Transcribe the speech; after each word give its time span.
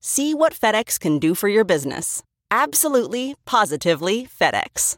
See 0.00 0.32
what 0.34 0.52
FedEx 0.54 0.98
can 0.98 1.18
do 1.18 1.34
for 1.34 1.48
your 1.48 1.64
business. 1.64 2.22
Absolutely, 2.50 3.34
positively 3.44 4.26
FedEx. 4.26 4.96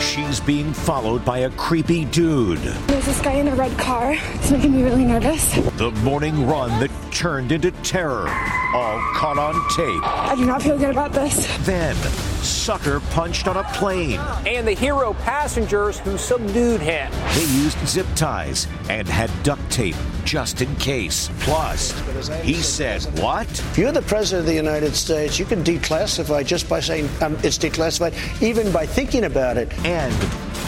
She's 0.00 0.40
being 0.40 0.72
followed 0.74 1.24
by 1.24 1.38
a 1.38 1.50
creepy 1.50 2.04
dude. 2.06 2.58
There's 2.58 3.06
this 3.06 3.20
guy 3.22 3.32
in 3.32 3.48
a 3.48 3.54
red 3.54 3.78
car. 3.78 4.14
It's 4.14 4.50
making 4.50 4.76
me 4.76 4.82
really 4.82 5.04
nervous. 5.06 5.54
The 5.78 5.90
morning 6.02 6.46
run 6.46 6.68
that 6.80 6.90
turned 7.12 7.52
into 7.52 7.70
terror. 7.82 8.28
All 8.74 8.98
caught 9.14 9.38
on 9.38 9.54
tape. 9.68 10.02
I 10.02 10.34
do 10.34 10.46
not 10.46 10.62
feel 10.62 10.78
good 10.78 10.90
about 10.90 11.12
this. 11.12 11.46
Then, 11.66 11.94
sucker 12.42 13.00
punched 13.10 13.46
on 13.46 13.56
a 13.56 13.64
plane. 13.64 14.18
And 14.46 14.66
the 14.66 14.72
hero 14.72 15.12
passengers 15.12 15.98
who 16.00 16.16
subdued 16.16 16.80
him. 16.80 17.12
They 17.34 17.44
used 17.62 17.86
zip 17.86 18.06
ties 18.16 18.66
and 18.88 19.06
had 19.06 19.30
duct 19.42 19.70
tape 19.70 19.96
just 20.24 20.62
in 20.62 20.74
case. 20.76 21.30
Plus, 21.40 21.92
he 22.40 22.54
said, 22.54 23.02
What? 23.18 23.48
If 23.50 23.78
you're 23.78 23.92
the 23.92 24.02
president 24.02 24.40
of 24.40 24.46
the 24.46 24.54
United 24.54 24.94
States, 24.94 25.38
you 25.38 25.44
can 25.44 25.62
declassify 25.62 26.44
just 26.46 26.68
by 26.68 26.80
saying 26.80 27.08
um, 27.20 27.34
it's 27.42 27.58
declassified, 27.58 28.42
even 28.42 28.72
by 28.72 28.86
thinking 28.86 29.24
about 29.24 29.56
it. 29.58 29.72
And 29.84 30.12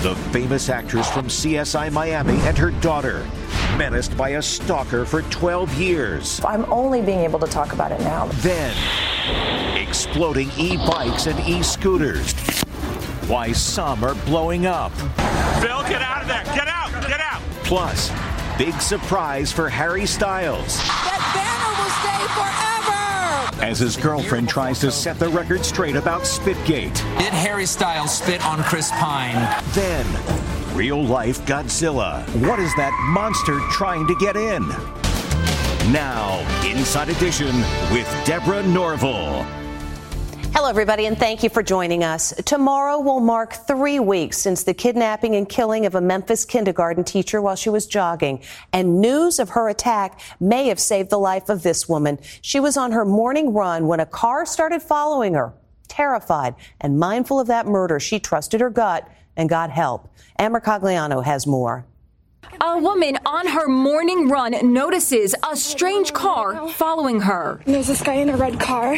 the 0.03 0.15
famous 0.33 0.69
actress 0.69 1.11
from 1.11 1.29
CSI 1.29 1.91
Miami 1.91 2.39
and 2.41 2.59
her 2.59 2.73
daughter, 2.73 3.27
menaced 3.79 4.15
by 4.19 4.31
a 4.31 4.43
stalker 4.43 5.07
for 5.07 5.23
12 5.23 5.81
years. 5.81 6.34
I'm 6.43 6.65
only 6.73 7.03
being 7.03 7.21
able 7.21 7.39
to 7.41 7.47
talk 7.47 7.73
about 7.73 7.93
it 7.93 8.01
now. 8.01 8.27
Then, 8.37 8.75
exploding 9.77 10.51
e 10.57 10.77
bikes 10.77 11.27
and 11.27 11.39
e 11.41 11.63
scooters. 11.63 12.33
Why 13.29 13.53
some 13.53 14.05
are 14.05 14.15
blowing 14.27 14.67
up. 14.67 14.93
Phil, 15.61 15.83
get 15.85 16.03
out 16.03 16.23
of 16.23 16.29
there! 16.29 16.45
Get 16.55 16.69
out! 16.69 16.91
Get 17.07 17.21
out! 17.21 17.41
Plus, 17.65 18.11
big 18.59 18.79
surprise 18.81 19.53
for 19.53 19.69
Harry 19.69 20.07
Styles. 20.07 20.77
That 20.79 21.23
banner 21.35 21.75
will 21.81 21.91
stay 22.03 23.61
forever! 23.61 23.65
As 23.65 23.79
his 23.79 23.97
girlfriend 23.97 24.49
tries 24.49 24.81
to 24.81 24.91
set 24.91 25.19
the 25.19 25.29
record 25.29 25.65
straight 25.65 25.97
about 25.97 26.23
Spitgate. 26.23 26.95
Did 27.19 27.33
Harry 27.33 27.67
Styles 27.67 28.19
spit 28.19 28.45
on 28.45 28.63
Chris 28.65 28.91
Pine? 28.91 29.63
Then, 29.73 30.07
real 30.77 31.03
life 31.03 31.41
Godzilla. 31.47 32.27
What 32.47 32.59
is 32.59 32.75
that 32.75 32.93
monster 33.13 33.59
trying 33.71 34.07
to 34.07 34.15
get 34.17 34.37
in? 34.37 34.63
Now, 35.93 36.41
Inside 36.67 37.11
Edition 37.11 37.55
with 37.93 38.09
Deborah 38.25 38.63
Norville. 38.63 39.43
Hello, 40.55 40.67
everybody, 40.71 41.05
and 41.05 41.19
thank 41.19 41.43
you 41.43 41.51
for 41.51 41.63
joining 41.63 42.03
us. 42.03 42.33
Tomorrow 42.47 43.01
will 43.01 43.21
mark 43.21 43.53
three 43.53 44.01
weeks 44.01 44.39
since 44.39 44.63
the 44.63 44.73
kidnapping 44.73 45.37
and 45.37 45.47
killing 45.47 45.85
of 45.85 45.95
a 45.95 46.01
Memphis 46.01 46.47
kindergarten 46.47 47.05
teacher 47.05 47.43
while 47.43 47.55
she 47.55 47.69
was 47.69 47.87
jogging. 47.87 48.43
And 48.73 49.03
news 49.03 49.39
of 49.39 49.51
her 49.51 49.69
attack 49.69 50.23
may 50.41 50.69
have 50.69 50.81
saved 50.81 51.11
the 51.11 51.19
life 51.19 51.51
of 51.51 51.63
this 51.63 51.87
woman. 51.87 52.19
She 52.41 52.61
was 52.61 52.79
on 52.79 52.93
her 52.93 53.05
morning 53.05 53.53
run 53.53 53.87
when 53.87 54.01
a 54.01 54.07
car 54.07 54.47
started 54.47 54.81
following 54.81 55.35
her. 55.35 55.53
Terrified 55.89 56.55
and 56.81 56.99
mindful 56.99 57.39
of 57.39 57.49
that 57.49 57.67
murder, 57.67 58.01
she 58.01 58.19
trusted 58.19 58.63
her 58.63 58.71
gut 58.71 59.07
and 59.37 59.51
got 59.51 59.69
help. 59.69 60.09
Ann 60.37 60.55
Mercogliano 60.55 61.23
has 61.23 61.47
more. 61.47 61.85
A 62.61 62.79
woman 62.79 63.19
on 63.27 63.47
her 63.47 63.69
morning 63.69 64.29
run 64.29 64.73
notices 64.73 65.35
a 65.49 65.57
strange 65.57 66.13
car 66.13 66.69
following 66.71 67.21
her. 67.23 67.61
There's 67.65 67.87
this 67.87 68.03
guy 68.03 68.15
in 68.15 68.31
a 68.31 68.37
red 68.37 68.59
car 68.61 68.97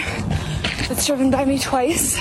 that's 0.89 1.07
driven 1.07 1.31
by 1.31 1.45
me 1.45 1.59
twice. 1.59 2.19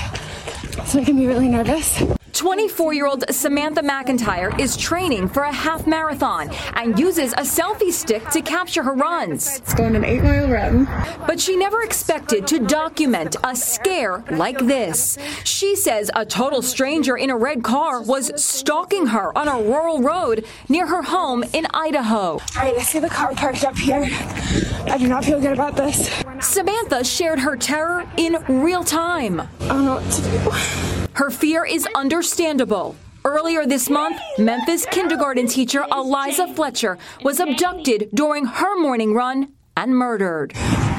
It's 0.78 0.94
making 0.94 1.16
me 1.16 1.26
really 1.26 1.48
nervous. 1.48 2.02
24 2.36 2.92
year 2.92 3.06
old 3.06 3.24
Samantha 3.30 3.80
McIntyre 3.80 4.60
is 4.60 4.76
training 4.76 5.26
for 5.26 5.44
a 5.44 5.52
half 5.52 5.86
marathon 5.86 6.50
and 6.74 6.98
uses 6.98 7.32
a 7.32 7.36
selfie 7.36 7.90
stick 7.90 8.28
to 8.28 8.42
capture 8.42 8.82
her 8.82 8.92
runs. 8.92 9.56
It's 9.60 9.72
going 9.72 9.96
an 9.96 10.04
eight 10.04 10.22
mile 10.22 10.46
run. 10.46 10.84
But 11.26 11.40
she 11.40 11.56
never 11.56 11.82
expected 11.82 12.46
to 12.48 12.58
document 12.58 13.36
a 13.42 13.56
scare 13.56 14.22
like 14.30 14.58
this. 14.58 15.16
She 15.44 15.76
says 15.76 16.10
a 16.14 16.26
total 16.26 16.60
stranger 16.60 17.16
in 17.16 17.30
a 17.30 17.36
red 17.36 17.64
car 17.64 18.02
was 18.02 18.30
stalking 18.36 19.06
her 19.06 19.36
on 19.36 19.48
a 19.48 19.56
rural 19.56 20.02
road 20.02 20.44
near 20.68 20.86
her 20.86 21.02
home 21.02 21.42
in 21.54 21.66
Idaho. 21.72 22.32
All 22.32 22.40
right, 22.54 22.76
I 22.76 22.82
see 22.82 22.98
the 22.98 23.08
car 23.08 23.32
parked 23.32 23.64
up 23.64 23.78
here. 23.78 24.10
I 24.90 24.98
do 24.98 25.08
not 25.08 25.24
feel 25.24 25.40
good 25.40 25.54
about 25.54 25.74
this. 25.74 26.12
Samantha 26.40 27.02
shared 27.02 27.38
her 27.38 27.56
terror 27.56 28.06
in 28.18 28.36
real 28.46 28.84
time. 28.84 29.40
I 29.40 29.68
don't 29.68 29.86
know 29.86 29.94
what 29.94 30.12
to 30.12 30.22
do. 30.92 30.95
Her 31.16 31.30
fear 31.30 31.64
is 31.64 31.88
understandable. 31.94 32.94
Earlier 33.24 33.64
this 33.64 33.88
month, 33.88 34.20
Memphis 34.36 34.84
kindergarten 34.84 35.46
teacher 35.46 35.86
Eliza 35.90 36.46
Fletcher 36.52 36.98
was 37.22 37.40
abducted 37.40 38.10
during 38.12 38.44
her 38.44 38.78
morning 38.78 39.14
run 39.14 39.54
and 39.78 39.96
murdered. 39.96 40.52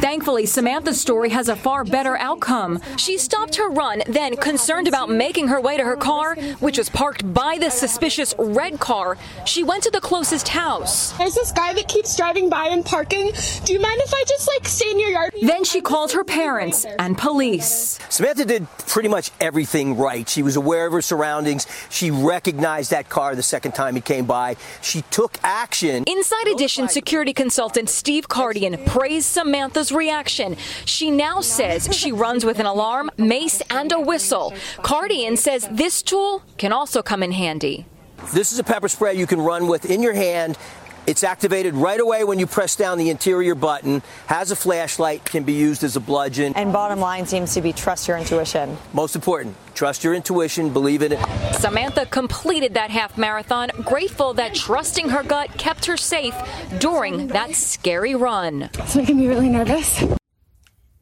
Thankfully, 0.07 0.45
Samantha's 0.45 1.01
story 1.01 1.31
has 1.31 1.49
a 1.49 1.55
far 1.57 1.83
better 1.83 2.15
outcome. 2.17 2.79
She 2.95 3.17
stopped 3.17 3.57
her 3.57 3.69
run, 3.69 4.03
then, 4.07 4.37
concerned 4.37 4.87
about 4.87 5.09
making 5.09 5.49
her 5.49 5.59
way 5.59 5.75
to 5.75 5.83
her 5.83 5.97
car, 5.97 6.35
which 6.61 6.77
was 6.77 6.89
parked 6.89 7.33
by 7.33 7.57
the 7.59 7.69
suspicious 7.69 8.33
red 8.39 8.79
car, 8.79 9.17
she 9.45 9.65
went 9.65 9.83
to 9.83 9.91
the 9.91 9.99
closest 9.99 10.47
house. 10.47 11.11
There's 11.17 11.35
this 11.35 11.51
guy 11.51 11.73
that 11.73 11.89
keeps 11.89 12.15
driving 12.15 12.49
by 12.49 12.67
and 12.67 12.85
parking. 12.85 13.33
Do 13.65 13.73
you 13.73 13.81
mind 13.81 13.99
if 13.99 14.13
I 14.13 14.23
just 14.25 14.47
like 14.47 14.65
stay 14.65 14.91
in 14.91 14.97
your 14.97 15.09
yard? 15.09 15.33
Then 15.41 15.65
she 15.65 15.81
called 15.81 16.13
her 16.13 16.23
parents 16.23 16.85
and 16.85 17.17
police. 17.17 17.99
Samantha 18.07 18.45
did 18.45 18.65
pretty 18.87 19.09
much 19.09 19.31
everything 19.41 19.97
right. 19.97 20.27
She 20.29 20.41
was 20.41 20.55
aware 20.55 20.85
of 20.85 20.93
her 20.93 21.01
surroundings. 21.01 21.67
She 21.89 22.11
recognized 22.11 22.91
that 22.91 23.09
car 23.09 23.35
the 23.35 23.43
second 23.43 23.73
time 23.73 23.95
he 23.95 24.01
came 24.01 24.25
by. 24.25 24.55
She 24.81 25.01
took 25.11 25.37
action. 25.43 26.05
Inside 26.07 26.47
Edition 26.47 26.87
security 26.87 27.33
consultant 27.33 27.89
Steve 27.89 28.29
Kardian 28.29 28.85
praised 28.85 29.27
Samantha's 29.27 29.96
reaction. 29.97 30.55
She 30.85 31.11
now 31.11 31.41
says 31.41 31.89
she 31.91 32.11
runs 32.11 32.45
with 32.45 32.59
an 32.59 32.65
alarm, 32.65 33.09
mace, 33.17 33.61
and 33.69 33.91
a 33.91 33.99
whistle. 33.99 34.53
Kardian 34.77 35.37
says 35.37 35.67
this 35.71 36.01
tool 36.01 36.43
can 36.57 36.71
also 36.71 37.01
come 37.01 37.23
in 37.23 37.31
handy. 37.31 37.85
This 38.33 38.51
is 38.51 38.59
a 38.59 38.63
pepper 38.63 38.87
spray 38.87 39.15
you 39.15 39.27
can 39.27 39.39
run 39.39 39.67
with 39.67 39.89
in 39.89 40.01
your 40.01 40.13
hand. 40.13 40.57
It's 41.07 41.23
activated 41.23 41.73
right 41.73 42.01
away 42.01 42.25
when 42.25 42.37
you 42.37 42.45
press 42.45 42.75
down 42.75 42.97
the 42.97 43.09
interior 43.09 43.55
button, 43.55 44.01
has 44.25 44.51
a 44.51 44.57
flashlight, 44.57 45.23
can 45.23 45.45
be 45.45 45.53
used 45.53 45.85
as 45.85 45.95
a 45.95 46.01
bludgeon. 46.01 46.51
And 46.57 46.73
bottom 46.73 46.99
line 46.99 47.25
seems 47.25 47.53
to 47.53 47.61
be 47.61 47.71
trust 47.71 48.09
your 48.09 48.17
intuition. 48.17 48.77
Most 48.91 49.15
important, 49.15 49.55
trust 49.73 50.03
your 50.03 50.13
intuition, 50.13 50.73
believe 50.73 51.01
in 51.01 51.13
it. 51.13 51.53
Samantha 51.53 52.05
completed 52.07 52.73
that 52.73 52.91
half 52.91 53.17
marathon, 53.17 53.69
grateful 53.85 54.33
that 54.33 54.53
trusting 54.53 55.07
her 55.07 55.23
gut 55.23 55.57
kept 55.57 55.85
her 55.85 55.95
safe 55.95 56.35
during 56.79 57.27
that 57.27 57.55
scary 57.55 58.13
run. 58.13 58.69
It's 58.73 58.97
making 58.97 59.15
me 59.15 59.27
really 59.27 59.47
nervous. 59.47 60.03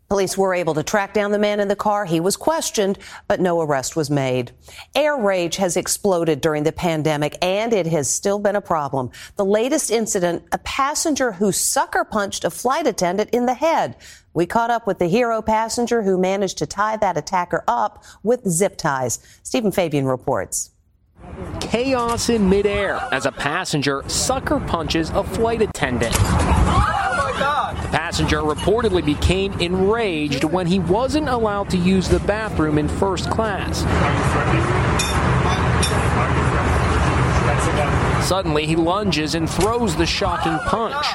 Police 0.07 0.37
were 0.37 0.53
able 0.53 0.75
to 0.75 0.83
track 0.83 1.13
down 1.13 1.31
the 1.31 1.39
man 1.39 1.59
in 1.59 1.67
the 1.67 1.75
car. 1.75 2.05
He 2.05 2.19
was 2.19 2.37
questioned, 2.37 2.99
but 3.27 3.39
no 3.39 3.59
arrest 3.61 3.95
was 3.95 4.09
made. 4.09 4.51
Air 4.93 5.17
rage 5.17 5.55
has 5.55 5.75
exploded 5.75 6.41
during 6.41 6.63
the 6.63 6.71
pandemic, 6.71 7.37
and 7.41 7.73
it 7.73 7.87
has 7.87 8.09
still 8.09 8.37
been 8.37 8.55
a 8.55 8.61
problem. 8.61 9.09
The 9.35 9.45
latest 9.45 9.89
incident 9.89 10.43
a 10.51 10.59
passenger 10.59 11.31
who 11.31 11.51
sucker 11.51 12.03
punched 12.03 12.43
a 12.45 12.51
flight 12.51 12.85
attendant 12.85 13.31
in 13.31 13.47
the 13.47 13.55
head. 13.55 13.95
We 14.33 14.45
caught 14.45 14.69
up 14.69 14.85
with 14.85 14.99
the 14.99 15.07
hero 15.07 15.41
passenger 15.41 16.03
who 16.03 16.19
managed 16.19 16.59
to 16.59 16.67
tie 16.67 16.97
that 16.97 17.17
attacker 17.17 17.63
up 17.67 18.03
with 18.21 18.47
zip 18.47 18.77
ties. 18.77 19.19
Stephen 19.41 19.71
Fabian 19.71 20.05
reports. 20.05 20.71
Chaos 21.59 22.29
in 22.29 22.47
midair 22.47 23.01
as 23.11 23.25
a 23.25 23.31
passenger 23.31 24.03
sucker 24.07 24.59
punches 24.59 25.09
a 25.11 25.23
flight 25.23 25.61
attendant. 25.61 26.15
The 27.85 27.91
passenger 27.91 28.39
reportedly 28.39 29.05
became 29.05 29.53
enraged 29.59 30.43
when 30.43 30.65
he 30.65 30.79
wasn't 30.79 31.29
allowed 31.29 31.69
to 31.69 31.77
use 31.77 32.09
the 32.09 32.19
bathroom 32.21 32.79
in 32.79 32.87
first 32.87 33.29
class. 33.29 33.81
Suddenly, 38.27 38.65
he 38.65 38.75
lunges 38.75 39.35
and 39.35 39.47
throws 39.47 39.95
the 39.95 40.07
shocking 40.07 40.57
punch. 40.67 41.05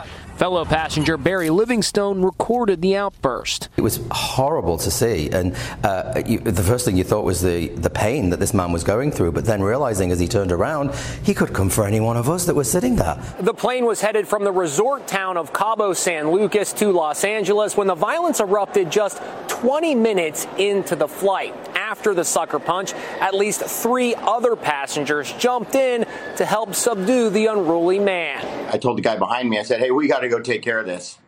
Fellow 0.40 0.64
passenger 0.64 1.18
Barry 1.18 1.50
Livingstone 1.50 2.22
recorded 2.22 2.80
the 2.80 2.96
outburst. 2.96 3.68
It 3.76 3.82
was 3.82 4.00
horrible 4.10 4.78
to 4.78 4.90
see, 4.90 5.28
and 5.28 5.54
uh, 5.84 6.22
you, 6.24 6.38
the 6.38 6.62
first 6.62 6.86
thing 6.86 6.96
you 6.96 7.04
thought 7.04 7.26
was 7.26 7.42
the, 7.42 7.68
the 7.68 7.90
pain 7.90 8.30
that 8.30 8.40
this 8.40 8.54
man 8.54 8.72
was 8.72 8.82
going 8.82 9.12
through, 9.12 9.32
but 9.32 9.44
then 9.44 9.62
realizing 9.62 10.10
as 10.10 10.18
he 10.18 10.26
turned 10.26 10.50
around, 10.50 10.94
he 11.24 11.34
could 11.34 11.52
come 11.52 11.68
for 11.68 11.84
any 11.84 12.00
one 12.00 12.16
of 12.16 12.30
us 12.30 12.46
that 12.46 12.54
was 12.54 12.70
sitting 12.70 12.96
there. 12.96 13.22
The 13.40 13.52
plane 13.52 13.84
was 13.84 14.00
headed 14.00 14.26
from 14.26 14.44
the 14.44 14.50
resort 14.50 15.06
town 15.06 15.36
of 15.36 15.52
Cabo 15.52 15.92
San 15.92 16.30
Lucas 16.30 16.72
to 16.72 16.90
Los 16.90 17.22
Angeles 17.22 17.76
when 17.76 17.86
the 17.86 17.94
violence 17.94 18.40
erupted 18.40 18.90
just 18.90 19.20
20 19.48 19.94
minutes 19.94 20.46
into 20.56 20.96
the 20.96 21.06
flight. 21.06 21.54
After 21.90 22.14
the 22.14 22.24
sucker 22.24 22.60
punch, 22.60 22.94
at 23.18 23.34
least 23.34 23.62
three 23.62 24.14
other 24.14 24.54
passengers 24.54 25.32
jumped 25.32 25.74
in 25.74 26.06
to 26.36 26.44
help 26.46 26.76
subdue 26.76 27.30
the 27.30 27.46
unruly 27.46 27.98
man. 27.98 28.68
I 28.72 28.78
told 28.78 28.96
the 28.96 29.02
guy 29.02 29.16
behind 29.16 29.50
me, 29.50 29.58
I 29.58 29.64
said, 29.64 29.80
hey, 29.80 29.90
we 29.90 30.06
got 30.06 30.20
to 30.20 30.28
go 30.28 30.38
take 30.38 30.62
care 30.62 30.78
of 30.78 30.86
this. 30.86 31.18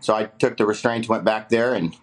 So 0.00 0.14
I 0.14 0.24
took 0.24 0.58
the 0.58 0.66
restraints, 0.66 1.08
went 1.08 1.24
back 1.24 1.48
there, 1.48 1.72
and 1.72 1.96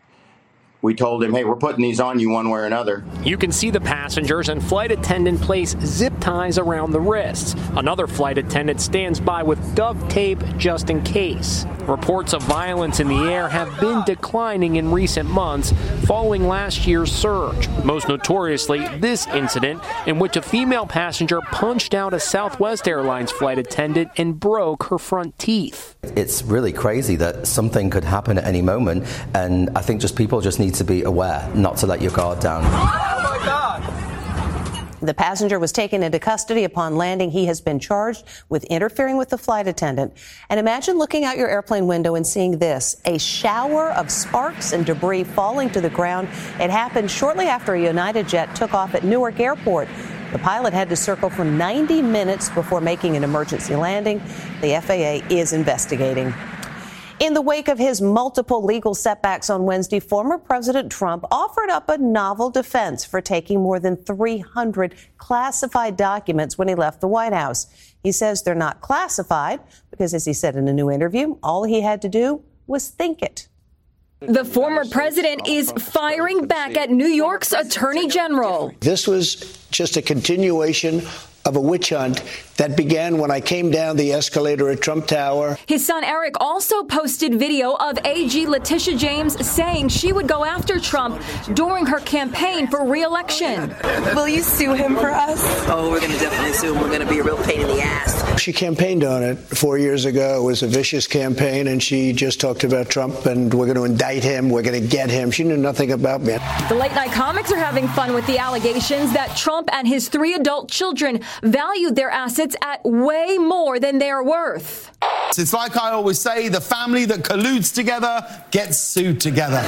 we 0.81 0.95
told 0.95 1.23
him, 1.23 1.35
hey, 1.35 1.43
we're 1.43 1.55
putting 1.55 1.83
these 1.83 1.99
on 1.99 2.19
you 2.19 2.31
one 2.31 2.49
way 2.49 2.61
or 2.61 2.65
another. 2.65 3.05
You 3.23 3.37
can 3.37 3.51
see 3.51 3.69
the 3.69 3.79
passengers 3.79 4.49
and 4.49 4.61
flight 4.61 4.91
attendant 4.91 5.39
place 5.39 5.75
zip 5.85 6.13
ties 6.19 6.57
around 6.57 6.93
the 6.93 6.99
wrists. 6.99 7.53
Another 7.75 8.07
flight 8.07 8.39
attendant 8.39 8.81
stands 8.81 9.19
by 9.19 9.43
with 9.43 9.75
duct 9.75 10.09
tape 10.09 10.39
just 10.57 10.89
in 10.89 11.03
case. 11.03 11.67
Reports 11.87 12.33
of 12.33 12.41
violence 12.43 13.01
in 13.01 13.09
the 13.09 13.29
air 13.29 13.49
have 13.49 13.79
been 13.79 14.03
declining 14.05 14.77
in 14.77 14.89
recent 14.91 15.29
months 15.29 15.73
following 16.05 16.47
last 16.47 16.87
year's 16.87 17.11
surge. 17.11 17.67
Most 17.83 18.07
notoriously, 18.07 18.87
this 18.99 19.27
incident 19.27 19.83
in 20.07 20.17
which 20.17 20.37
a 20.37 20.41
female 20.41 20.85
passenger 20.85 21.41
punched 21.41 21.93
out 21.93 22.13
a 22.13 22.19
Southwest 22.19 22.87
Airlines 22.87 23.31
flight 23.31 23.59
attendant 23.59 24.11
and 24.15 24.39
broke 24.39 24.83
her 24.83 24.97
front 24.97 25.37
teeth. 25.37 25.95
It's 26.15 26.41
really 26.43 26.71
crazy 26.71 27.17
that 27.17 27.47
something 27.47 27.89
could 27.89 28.05
happen 28.05 28.37
at 28.37 28.45
any 28.45 28.61
moment, 28.61 29.05
and 29.33 29.69
I 29.75 29.81
think 29.81 29.99
just 29.99 30.15
people 30.15 30.39
just 30.39 30.59
need 30.59 30.75
to 30.75 30.85
be 30.85 31.03
aware 31.03 31.49
not 31.53 31.77
to 31.77 31.87
let 31.87 32.01
your 32.01 32.11
guard 32.11 32.39
down. 32.39 33.22
The 35.03 35.13
passenger 35.13 35.59
was 35.59 35.73
taken 35.73 36.01
into 36.01 36.17
custody 36.17 36.63
upon 36.63 36.95
landing. 36.95 37.29
He 37.29 37.45
has 37.47 37.59
been 37.59 37.77
charged 37.77 38.23
with 38.47 38.63
interfering 38.65 39.17
with 39.17 39.27
the 39.27 39.37
flight 39.37 39.67
attendant. 39.67 40.13
And 40.49 40.61
imagine 40.61 40.97
looking 40.97 41.25
out 41.25 41.35
your 41.35 41.49
airplane 41.49 41.87
window 41.87 42.15
and 42.15 42.25
seeing 42.25 42.57
this 42.57 42.95
a 43.03 43.17
shower 43.17 43.91
of 43.91 44.09
sparks 44.09 44.71
and 44.71 44.85
debris 44.85 45.25
falling 45.25 45.69
to 45.71 45.81
the 45.81 45.89
ground. 45.89 46.29
It 46.57 46.69
happened 46.69 47.11
shortly 47.11 47.47
after 47.47 47.73
a 47.73 47.81
United 47.81 48.29
jet 48.29 48.55
took 48.55 48.73
off 48.73 48.95
at 48.95 49.03
Newark 49.03 49.41
Airport. 49.41 49.89
The 50.31 50.39
pilot 50.39 50.73
had 50.73 50.87
to 50.87 50.95
circle 50.95 51.29
for 51.29 51.43
90 51.43 52.01
minutes 52.01 52.47
before 52.49 52.79
making 52.79 53.17
an 53.17 53.25
emergency 53.25 53.75
landing. 53.75 54.19
The 54.61 54.79
FAA 54.81 55.27
is 55.29 55.51
investigating. 55.51 56.33
In 57.23 57.33
the 57.33 57.41
wake 57.41 57.69
of 57.69 57.77
his 57.79 58.01
multiple 58.01 58.65
legal 58.65 58.93
setbacks 58.93 59.49
on 59.49 59.63
Wednesday, 59.63 60.01
former 60.01 60.37
President 60.37 60.91
Trump 60.91 61.23
offered 61.31 61.69
up 61.69 61.87
a 61.87 61.97
novel 61.97 62.49
defense 62.49 63.05
for 63.05 63.21
taking 63.21 63.61
more 63.61 63.79
than 63.79 63.95
300 63.95 64.93
classified 65.17 65.95
documents 65.95 66.57
when 66.57 66.67
he 66.67 66.75
left 66.75 66.99
the 66.99 67.07
White 67.07 67.31
House. 67.31 67.67
He 68.03 68.11
says 68.11 68.43
they're 68.43 68.53
not 68.53 68.81
classified 68.81 69.61
because, 69.89 70.13
as 70.13 70.25
he 70.25 70.33
said 70.33 70.57
in 70.57 70.67
a 70.67 70.73
new 70.73 70.91
interview, 70.91 71.37
all 71.41 71.63
he 71.63 71.79
had 71.79 72.01
to 72.01 72.09
do 72.09 72.43
was 72.67 72.89
think 72.89 73.21
it. 73.21 73.47
The 74.19 74.43
former 74.43 74.83
president 74.83 75.47
is 75.47 75.71
firing 75.71 76.45
back 76.45 76.75
at 76.75 76.89
New 76.91 77.07
York's 77.07 77.53
attorney 77.53 78.09
general. 78.09 78.73
This 78.81 79.07
was 79.07 79.35
just 79.71 79.95
a 79.95 80.01
continuation 80.01 81.01
of 81.45 81.55
a 81.55 81.59
witch 81.59 81.89
hunt 81.89 82.23
that 82.57 82.77
began 82.77 83.17
when 83.17 83.31
I 83.31 83.41
came 83.41 83.71
down 83.71 83.97
the 83.97 84.13
escalator 84.13 84.69
at 84.69 84.81
Trump 84.81 85.07
Tower. 85.07 85.57
His 85.67 85.85
son 85.85 86.03
Eric 86.03 86.35
also 86.39 86.83
posted 86.83 87.35
video 87.35 87.73
of 87.73 87.97
AG 88.05 88.47
Letitia 88.47 88.95
James 88.95 89.45
saying 89.45 89.89
she 89.89 90.13
would 90.13 90.27
go 90.27 90.45
after 90.45 90.79
Trump 90.79 91.21
during 91.53 91.85
her 91.85 91.99
campaign 91.99 92.67
for 92.67 92.85
re-election. 92.85 93.75
Will 94.15 94.27
you 94.27 94.41
sue 94.41 94.73
him 94.73 94.95
for 94.95 95.11
us? 95.11 95.39
Oh, 95.67 95.89
we're 95.91 95.99
going 95.99 96.11
to 96.11 96.19
definitely 96.19 96.53
sue 96.53 96.73
him. 96.73 96.81
We're 96.81 96.87
going 96.87 97.01
to 97.01 97.09
be 97.09 97.19
a 97.19 97.23
real 97.23 97.43
pain 97.43 97.61
in 97.61 97.67
the 97.67 97.81
ass. 97.81 98.22
She 98.37 98.51
campaigned 98.51 99.03
on 99.03 99.23
it 99.23 99.37
four 99.37 99.77
years 99.77 100.05
ago. 100.05 100.41
It 100.41 100.43
was 100.43 100.63
a 100.63 100.67
vicious 100.67 101.07
campaign, 101.07 101.67
and 101.67 101.81
she 101.81 102.11
just 102.11 102.41
talked 102.41 102.63
about 102.63 102.89
Trump 102.89 103.25
and 103.25 103.53
we're 103.53 103.65
going 103.65 103.77
to 103.77 103.85
indict 103.85 104.23
him. 104.23 104.49
We're 104.49 104.63
going 104.63 104.81
to 104.81 104.87
get 104.87 105.09
him. 105.09 105.31
She 105.31 105.43
knew 105.43 105.57
nothing 105.57 105.91
about 105.91 106.21
me. 106.21 106.37
The 106.67 106.75
late 106.75 106.93
night 106.93 107.11
comics 107.11 107.51
are 107.51 107.57
having 107.57 107.87
fun 107.89 108.13
with 108.13 108.25
the 108.27 108.37
allegations 108.37 109.13
that 109.13 109.37
Trump 109.37 109.69
and 109.71 109.87
his 109.87 110.09
three 110.09 110.33
adult 110.33 110.69
children 110.69 111.21
valued 111.41 111.95
their 111.95 112.09
assets 112.09 112.55
at 112.61 112.83
way 112.83 113.37
more 113.37 113.79
than 113.79 113.99
they're 113.99 114.23
worth. 114.23 114.91
It's 115.37 115.53
like 115.53 115.77
I 115.77 115.91
always 115.91 116.19
say 116.19 116.49
the 116.49 116.61
family 116.61 117.05
that 117.05 117.19
colludes 117.19 117.73
together 117.73 118.25
gets 118.51 118.77
sued 118.77 119.21
together. 119.21 119.61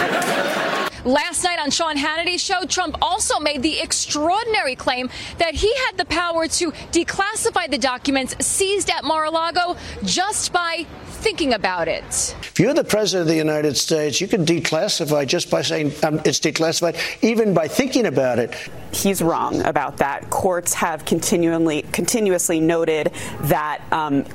Last 1.06 1.44
night 1.44 1.60
on 1.60 1.70
Sean 1.70 1.98
Hannity's 1.98 2.44
show, 2.44 2.66
Trump 2.66 2.98
also 3.00 3.40
made 3.40 3.62
the 3.62 3.80
extraordinary 3.80 4.76
claim 4.76 5.12
that 5.38 5.54
he 5.54 5.72
had 5.86 5.98
the 5.98 6.06
power 6.06 6.48
to 6.48 6.72
declassify 6.72 7.70
the 7.70 7.78
documents 7.78 8.36
seized 8.44 8.90
at 8.90 9.04
Mar-a-Lago 9.04 9.78
just 10.04 10.52
by 10.52 10.88
thinking 11.06 11.54
about 11.54 11.88
it. 11.88 12.36
If 12.42 12.60
you're 12.60 12.74
the 12.74 12.84
president 12.84 13.22
of 13.22 13.28
the 13.28 13.36
United 13.36 13.78
States, 13.78 14.20
you 14.20 14.28
can 14.28 14.46
declassify 14.46 15.28
just 15.28 15.52
by 15.52 15.62
saying 15.62 15.94
um, 16.02 16.22
it's 16.26 16.40
declassified, 16.40 17.00
even 17.24 17.54
by 17.54 17.68
thinking 17.68 18.08
about 18.08 18.40
it. 18.40 18.56
He's 18.92 19.22
wrong 19.22 19.62
about 19.62 19.98
that. 19.98 20.32
Courts 20.32 20.74
have 20.74 21.06
continually, 21.06 21.84
continuously 21.92 22.60
noted 22.60 23.12
that 23.42 23.82
um, 23.92 24.26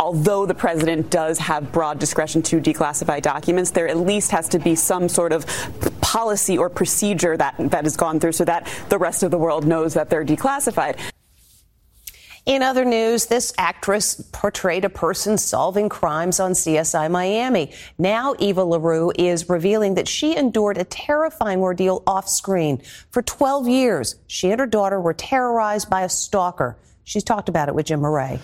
although 0.00 0.46
the 0.46 0.54
president 0.54 1.10
does 1.10 1.38
have 1.38 1.70
broad 1.70 1.98
discretion 1.98 2.42
to 2.42 2.60
declassify 2.60 3.20
documents, 3.20 3.70
there 3.70 3.86
at 3.86 3.98
least 3.98 4.30
has 4.30 4.48
to 4.48 4.58
be 4.58 4.74
some 4.74 5.08
sort 5.08 5.32
of 5.32 5.44
policy 6.00 6.56
or 6.56 6.68
procedure 6.68 7.36
that 7.36 7.54
that 7.58 7.84
has 7.84 7.96
gone 7.96 8.18
through 8.18 8.32
so 8.32 8.44
that 8.44 8.66
the 8.88 8.98
rest 8.98 9.22
of 9.22 9.30
the 9.30 9.38
world 9.38 9.66
knows 9.66 9.94
that 9.94 10.10
they're 10.10 10.24
declassified. 10.24 10.98
In 12.46 12.62
other 12.62 12.84
news, 12.84 13.26
this 13.26 13.52
actress 13.58 14.20
portrayed 14.32 14.84
a 14.84 14.88
person 14.88 15.36
solving 15.36 15.88
crimes 15.88 16.40
on 16.40 16.52
CSI 16.52 17.10
Miami. 17.10 17.70
Now 17.98 18.34
Eva 18.38 18.64
LaRue 18.64 19.12
is 19.16 19.48
revealing 19.48 19.94
that 19.94 20.08
she 20.08 20.36
endured 20.36 20.78
a 20.78 20.84
terrifying 20.84 21.60
ordeal 21.60 22.02
off 22.06 22.28
screen. 22.28 22.82
For 23.10 23.22
12 23.22 23.68
years, 23.68 24.16
she 24.26 24.50
and 24.50 24.58
her 24.58 24.66
daughter 24.66 25.00
were 25.00 25.14
terrorized 25.14 25.90
by 25.90 26.02
a 26.02 26.08
stalker. 26.08 26.76
She's 27.04 27.24
talked 27.24 27.48
about 27.48 27.68
it 27.68 27.74
with 27.74 27.86
Jim 27.86 28.00
Moret. 28.00 28.40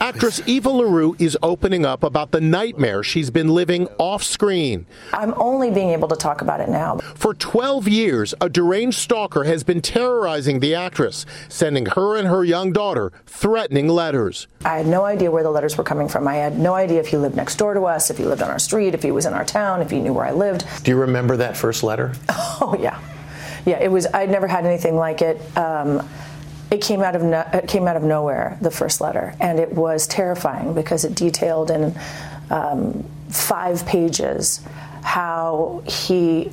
Actress 0.00 0.42
Eva 0.46 0.70
LaRue 0.70 1.16
is 1.18 1.38
opening 1.42 1.86
up 1.86 2.02
about 2.02 2.30
the 2.30 2.40
nightmare 2.40 3.02
she's 3.02 3.30
been 3.30 3.48
living 3.48 3.86
off 3.98 4.22
screen. 4.22 4.86
I'm 5.12 5.34
only 5.36 5.70
being 5.70 5.90
able 5.90 6.08
to 6.08 6.16
talk 6.16 6.40
about 6.42 6.60
it 6.60 6.68
now. 6.68 6.98
For 7.14 7.34
12 7.34 7.88
years, 7.88 8.34
a 8.40 8.48
deranged 8.48 8.98
stalker 8.98 9.44
has 9.44 9.62
been 9.64 9.80
terrorizing 9.80 10.60
the 10.60 10.74
actress, 10.74 11.24
sending 11.48 11.86
her 11.86 12.16
and 12.16 12.28
her 12.28 12.44
young 12.44 12.72
daughter 12.72 13.12
threatening 13.26 13.88
letters. 13.88 14.46
I 14.64 14.76
had 14.78 14.86
no 14.86 15.04
idea 15.04 15.30
where 15.30 15.42
the 15.42 15.50
letters 15.50 15.76
were 15.78 15.84
coming 15.84 16.08
from. 16.08 16.26
I 16.28 16.36
had 16.36 16.58
no 16.58 16.74
idea 16.74 17.00
if 17.00 17.08
he 17.08 17.16
lived 17.16 17.36
next 17.36 17.56
door 17.56 17.74
to 17.74 17.84
us, 17.84 18.10
if 18.10 18.18
he 18.18 18.24
lived 18.24 18.42
on 18.42 18.50
our 18.50 18.58
street, 18.58 18.94
if 18.94 19.02
he 19.02 19.10
was 19.10 19.26
in 19.26 19.32
our 19.32 19.44
town, 19.44 19.80
if 19.80 19.90
he 19.90 20.00
knew 20.00 20.12
where 20.12 20.26
I 20.26 20.32
lived. 20.32 20.64
Do 20.82 20.90
you 20.90 20.96
remember 20.98 21.36
that 21.38 21.56
first 21.56 21.82
letter? 21.82 22.12
Oh, 22.60 22.76
yeah. 22.78 23.00
Yeah, 23.66 23.80
it 23.82 23.90
was, 23.90 24.06
I'd 24.14 24.30
never 24.30 24.46
had 24.46 24.64
anything 24.64 24.94
like 24.94 25.22
it. 25.22 25.40
Um, 25.58 26.08
it 26.70 26.80
came 26.80 27.02
out 27.02 27.14
of 27.14 27.22
no, 27.22 27.46
it 27.52 27.68
came 27.68 27.86
out 27.86 27.96
of 27.96 28.02
nowhere 28.02 28.58
the 28.60 28.70
first 28.70 29.00
letter 29.00 29.34
and 29.40 29.58
it 29.58 29.72
was 29.72 30.06
terrifying 30.06 30.74
because 30.74 31.04
it 31.04 31.14
detailed 31.14 31.70
in 31.70 31.94
um, 32.50 33.04
five 33.28 33.84
pages 33.86 34.60
how 35.02 35.82
he 35.86 36.50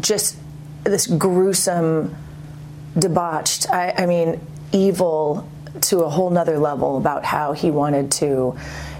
just 0.00 0.36
this 0.84 1.06
gruesome 1.06 2.14
debauched 2.98 3.70
I, 3.70 3.94
I 3.98 4.06
mean 4.06 4.40
evil 4.72 5.48
to 5.84 6.00
a 6.00 6.08
whole 6.08 6.30
nother 6.30 6.58
level 6.58 6.96
about 6.96 7.24
how 7.24 7.52
he 7.52 7.70
wanted 7.70 8.10
to 8.12 8.56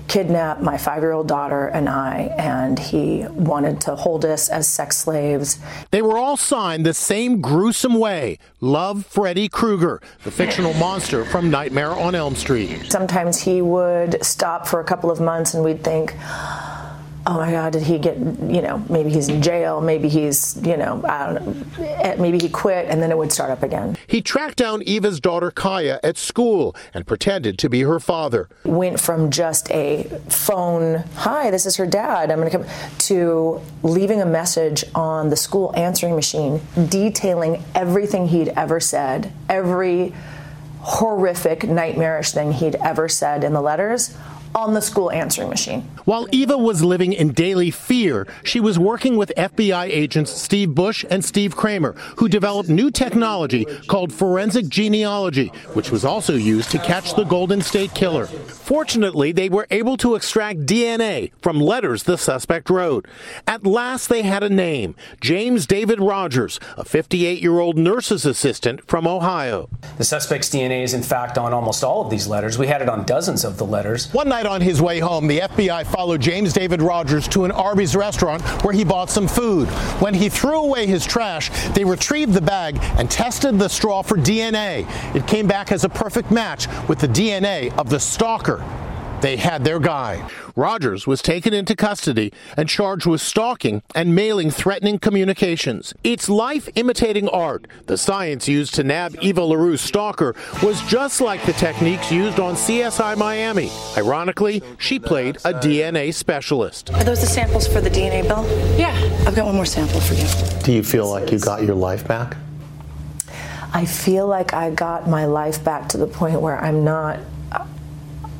kidnap 0.08 0.60
my 0.60 0.78
five 0.78 1.02
year 1.02 1.12
old 1.12 1.28
daughter 1.28 1.66
and 1.66 1.88
I, 1.88 2.34
and 2.38 2.78
he 2.78 3.26
wanted 3.30 3.80
to 3.82 3.96
hold 3.96 4.24
us 4.24 4.48
as 4.48 4.68
sex 4.68 4.96
slaves. 4.96 5.58
They 5.90 6.02
were 6.02 6.16
all 6.16 6.36
signed 6.36 6.86
the 6.86 6.94
same 6.94 7.40
gruesome 7.40 7.94
way 7.94 8.38
Love 8.60 9.06
Freddy 9.06 9.48
Krueger, 9.48 10.00
the 10.24 10.30
fictional 10.30 10.74
monster 10.74 11.24
from 11.24 11.50
Nightmare 11.50 11.90
on 11.90 12.14
Elm 12.14 12.34
Street. 12.34 12.90
Sometimes 12.90 13.40
he 13.40 13.62
would 13.62 14.24
stop 14.24 14.66
for 14.66 14.80
a 14.80 14.84
couple 14.84 15.10
of 15.10 15.20
months 15.20 15.54
and 15.54 15.64
we'd 15.64 15.82
think, 15.82 16.14
oh 17.26 17.34
my 17.34 17.50
God, 17.50 17.72
did 17.72 17.82
he 17.82 17.98
get, 17.98 18.16
you 18.16 18.62
know, 18.62 18.84
maybe 18.88 19.10
he's 19.10 19.28
in 19.28 19.42
jail, 19.42 19.80
maybe 19.80 20.08
he's, 20.08 20.56
you 20.64 20.76
know, 20.76 21.02
I 21.04 21.26
don't 21.26 21.78
know, 21.78 21.84
eh, 21.84 22.14
maybe 22.18 22.38
he 22.38 22.48
quit, 22.48 22.86
and 22.88 23.02
then 23.02 23.10
it 23.10 23.18
would 23.18 23.32
start 23.32 23.50
up 23.50 23.64
again. 23.64 23.96
He 24.06 24.22
tracked 24.22 24.56
down 24.56 24.82
Eva's 24.82 25.18
daughter 25.18 25.50
Kaya 25.50 25.98
at 26.04 26.16
school 26.16 26.76
and 26.94 27.04
pretended 27.04 27.58
to 27.58 27.68
be 27.68 27.82
her 27.82 27.98
father. 27.98 28.48
Went 28.64 29.00
from 29.00 29.30
just 29.30 29.70
a 29.72 30.04
phone, 30.28 31.04
hi, 31.16 31.50
this 31.50 31.66
is 31.66 31.76
her 31.76 31.86
dad, 31.86 32.30
I'm 32.30 32.38
going 32.38 32.50
to 32.50 32.58
come, 32.58 32.66
to 32.98 33.60
leaving 33.82 34.22
a 34.22 34.26
message 34.26 34.84
on 34.94 35.28
the 35.28 35.36
school 35.36 35.72
answering 35.76 36.14
machine 36.14 36.60
detailing 36.88 37.62
everything 37.74 38.28
he'd 38.28 38.48
ever 38.50 38.78
said, 38.78 39.32
every 39.48 40.14
horrific, 40.78 41.64
nightmarish 41.64 42.30
thing 42.30 42.52
he'd 42.52 42.76
ever 42.76 43.08
said 43.08 43.42
in 43.42 43.52
the 43.52 43.60
letters 43.60 44.16
on 44.56 44.72
the 44.72 44.80
school 44.80 45.12
answering 45.12 45.50
machine. 45.50 45.82
While 46.06 46.26
Eva 46.32 46.56
was 46.56 46.82
living 46.82 47.12
in 47.12 47.32
daily 47.32 47.70
fear, 47.70 48.26
she 48.42 48.58
was 48.58 48.78
working 48.78 49.16
with 49.18 49.30
FBI 49.36 49.84
agents 49.84 50.32
Steve 50.32 50.74
Bush 50.74 51.04
and 51.10 51.22
Steve 51.22 51.54
Kramer, 51.54 51.92
who 52.16 52.26
developed 52.28 52.70
new 52.70 52.90
technology 52.90 53.66
called 53.86 54.12
forensic 54.12 54.68
genealogy, 54.68 55.48
which 55.74 55.90
was 55.90 56.04
also 56.04 56.34
used 56.34 56.70
to 56.70 56.78
catch 56.78 57.14
the 57.14 57.24
Golden 57.24 57.60
State 57.60 57.92
Killer. 57.94 58.26
Fortunately, 58.26 59.30
they 59.30 59.50
were 59.50 59.66
able 59.70 59.96
to 59.98 60.14
extract 60.14 60.60
DNA 60.60 61.32
from 61.42 61.60
letters 61.60 62.04
the 62.04 62.16
suspect 62.16 62.70
wrote. 62.70 63.06
At 63.46 63.66
last, 63.66 64.08
they 64.08 64.22
had 64.22 64.42
a 64.42 64.48
name 64.48 64.96
James 65.20 65.66
David 65.66 66.00
Rogers, 66.00 66.58
a 66.78 66.84
58 66.84 67.42
year 67.42 67.60
old 67.60 67.76
nurse's 67.76 68.24
assistant 68.24 68.88
from 68.88 69.06
Ohio. 69.06 69.68
The 69.98 70.04
suspect's 70.04 70.48
DNA 70.48 70.82
is, 70.82 70.94
in 70.94 71.02
fact, 71.02 71.36
on 71.36 71.52
almost 71.52 71.84
all 71.84 72.02
of 72.02 72.10
these 72.10 72.26
letters. 72.26 72.58
We 72.58 72.68
had 72.68 72.80
it 72.80 72.88
on 72.88 73.04
dozens 73.04 73.44
of 73.44 73.58
the 73.58 73.66
letters. 73.66 74.12
One 74.14 74.28
night 74.28 74.45
on 74.46 74.60
his 74.60 74.80
way 74.80 74.98
home, 74.98 75.26
the 75.26 75.40
FBI 75.40 75.86
followed 75.86 76.20
James 76.20 76.52
David 76.52 76.80
Rogers 76.80 77.28
to 77.28 77.44
an 77.44 77.50
Arby's 77.50 77.94
restaurant 77.94 78.42
where 78.64 78.72
he 78.72 78.84
bought 78.84 79.10
some 79.10 79.28
food. 79.28 79.68
When 80.00 80.14
he 80.14 80.28
threw 80.28 80.60
away 80.60 80.86
his 80.86 81.04
trash, 81.04 81.50
they 81.70 81.84
retrieved 81.84 82.32
the 82.32 82.40
bag 82.40 82.78
and 82.98 83.10
tested 83.10 83.58
the 83.58 83.68
straw 83.68 84.02
for 84.02 84.16
DNA. 84.16 84.86
It 85.14 85.26
came 85.26 85.46
back 85.46 85.72
as 85.72 85.84
a 85.84 85.88
perfect 85.88 86.30
match 86.30 86.66
with 86.88 86.98
the 86.98 87.08
DNA 87.08 87.76
of 87.76 87.90
the 87.90 88.00
stalker. 88.00 88.64
They 89.20 89.36
had 89.36 89.64
their 89.64 89.80
guy. 89.80 90.28
Rogers 90.54 91.06
was 91.06 91.22
taken 91.22 91.54
into 91.54 91.74
custody 91.74 92.32
and 92.56 92.68
charged 92.68 93.06
with 93.06 93.20
stalking 93.20 93.82
and 93.94 94.14
mailing 94.14 94.50
threatening 94.50 94.98
communications. 94.98 95.94
It's 96.04 96.28
life 96.28 96.68
imitating 96.74 97.28
art. 97.28 97.66
The 97.86 97.96
science 97.96 98.46
used 98.46 98.74
to 98.74 98.84
nab 98.84 99.16
Eva 99.22 99.40
LaRue's 99.40 99.80
stalker 99.80 100.34
was 100.62 100.80
just 100.82 101.20
like 101.20 101.42
the 101.44 101.54
techniques 101.54 102.12
used 102.12 102.38
on 102.38 102.54
CSI 102.54 103.16
Miami. 103.16 103.70
Ironically, 103.96 104.62
she 104.78 104.98
played 104.98 105.36
a 105.44 105.52
DNA 105.54 106.12
specialist. 106.12 106.90
Are 106.90 107.04
those 107.04 107.20
the 107.20 107.26
samples 107.26 107.66
for 107.66 107.80
the 107.80 107.90
DNA, 107.90 108.22
Bill? 108.22 108.46
Yeah. 108.78 108.94
I've 109.26 109.34
got 109.34 109.46
one 109.46 109.54
more 109.54 109.66
sample 109.66 110.00
for 110.00 110.14
you. 110.14 110.26
Do 110.62 110.72
you 110.72 110.82
feel 110.82 111.08
like 111.08 111.32
you 111.32 111.38
got 111.38 111.62
your 111.62 111.74
life 111.74 112.06
back? 112.06 112.36
I 113.72 113.84
feel 113.84 114.26
like 114.26 114.54
I 114.54 114.70
got 114.70 115.08
my 115.08 115.26
life 115.26 115.62
back 115.62 115.88
to 115.90 115.98
the 115.98 116.06
point 116.06 116.40
where 116.40 116.58
I'm 116.58 116.84
not 116.84 117.18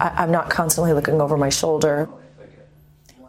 I, 0.01 0.25
am 0.25 0.31
not 0.31 0.51
constantly 0.51 0.93
looking 0.93 1.21
over 1.21 1.37
my 1.37 1.49
shoulder. 1.49 2.09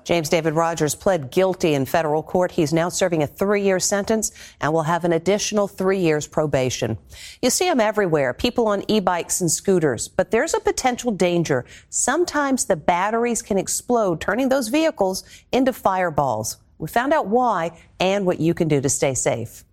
James 0.04 0.30
David 0.30 0.54
Rogers 0.54 0.96
pled 0.96 1.32
guilty 1.32 1.74
in 1.74 1.86
federal 1.86 2.24
court. 2.24 2.50
He's 2.52 2.72
now 2.72 2.88
serving 2.88 3.24
a 3.24 3.28
three 3.28 3.62
year 3.62 3.78
sentence 3.78 4.32
and 4.62 4.72
will 4.72 4.84
have 4.84 5.04
an 5.04 5.12
additional 5.12 5.68
three 5.68 6.00
years 6.00 6.26
probation. 6.26 6.98
You 7.42 7.50
see 7.50 7.66
them 7.66 7.82
everywhere, 7.82 8.34
people 8.34 8.68
on 8.70 8.90
e 8.90 9.02
bikes 9.02 9.42
and 9.42 9.52
scooters, 9.52 10.08
but 10.08 10.32
there's 10.32 10.54
a 10.54 10.62
potential 10.62 11.12
danger. 11.12 11.66
Sometimes 11.90 12.64
the 12.64 12.78
batteries 12.78 13.42
can 13.42 13.58
explode, 13.58 14.22
turning 14.22 14.48
those 14.48 14.70
vehicles 14.70 15.26
into 15.52 15.74
fireballs. 15.74 16.56
We 16.78 16.88
found 16.88 17.12
out 17.12 17.28
why 17.28 17.78
and 18.00 18.26
what 18.26 18.40
you 18.40 18.54
can 18.54 18.70
do 18.70 18.80
to 18.80 18.90
stay 18.90 19.14
safe. 19.14 19.66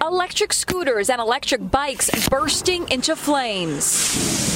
Electric 0.00 0.54
scooters 0.54 1.10
and 1.10 1.20
electric 1.20 1.70
bikes 1.70 2.10
bursting 2.30 2.88
into 2.90 3.14
flames. 3.14 4.51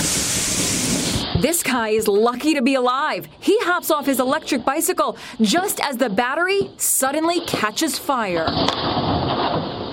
This 1.40 1.62
guy 1.62 1.90
is 1.90 2.09
lucky 2.09 2.55
to 2.55 2.62
be 2.62 2.76
alive. 2.76 3.28
He 3.40 3.59
hops 3.61 3.90
off 3.90 4.07
his 4.07 4.21
electric 4.21 4.64
bicycle 4.64 5.19
just 5.43 5.81
as 5.81 5.99
the 5.99 6.09
battery 6.09 6.71
suddenly 6.78 7.40
catches 7.40 7.99
fire. 7.99 8.47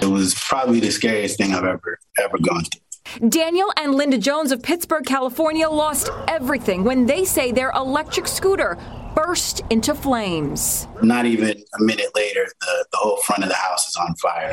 It 0.02 0.10
was 0.10 0.34
probably 0.36 0.80
the 0.80 0.90
scariest 0.90 1.38
thing 1.38 1.54
I've 1.54 1.66
ever 1.66 2.00
ever 2.18 2.38
gone 2.38 2.64
through. 2.64 3.30
Daniel 3.30 3.72
and 3.78 3.94
Linda 3.94 4.18
Jones 4.18 4.54
of 4.54 4.64
Pittsburg, 4.64 5.06
California 5.06 5.68
lost 5.70 6.10
everything 6.30 6.86
when 6.86 7.06
they 7.06 7.26
say 7.26 7.52
their 7.52 7.72
electric 7.72 8.28
scooter 8.28 8.78
burst 9.16 9.62
into 9.70 9.96
flames. 9.96 10.88
Not 11.02 11.26
even 11.26 11.50
a 11.50 11.84
minute 11.84 12.12
later, 12.16 12.48
the, 12.62 12.86
the 12.92 12.98
whole 12.98 13.18
front 13.18 13.44
of 13.44 13.50
the 13.50 13.56
house 13.56 13.90
is 13.90 13.96
on 13.96 14.16
fire. 14.16 14.52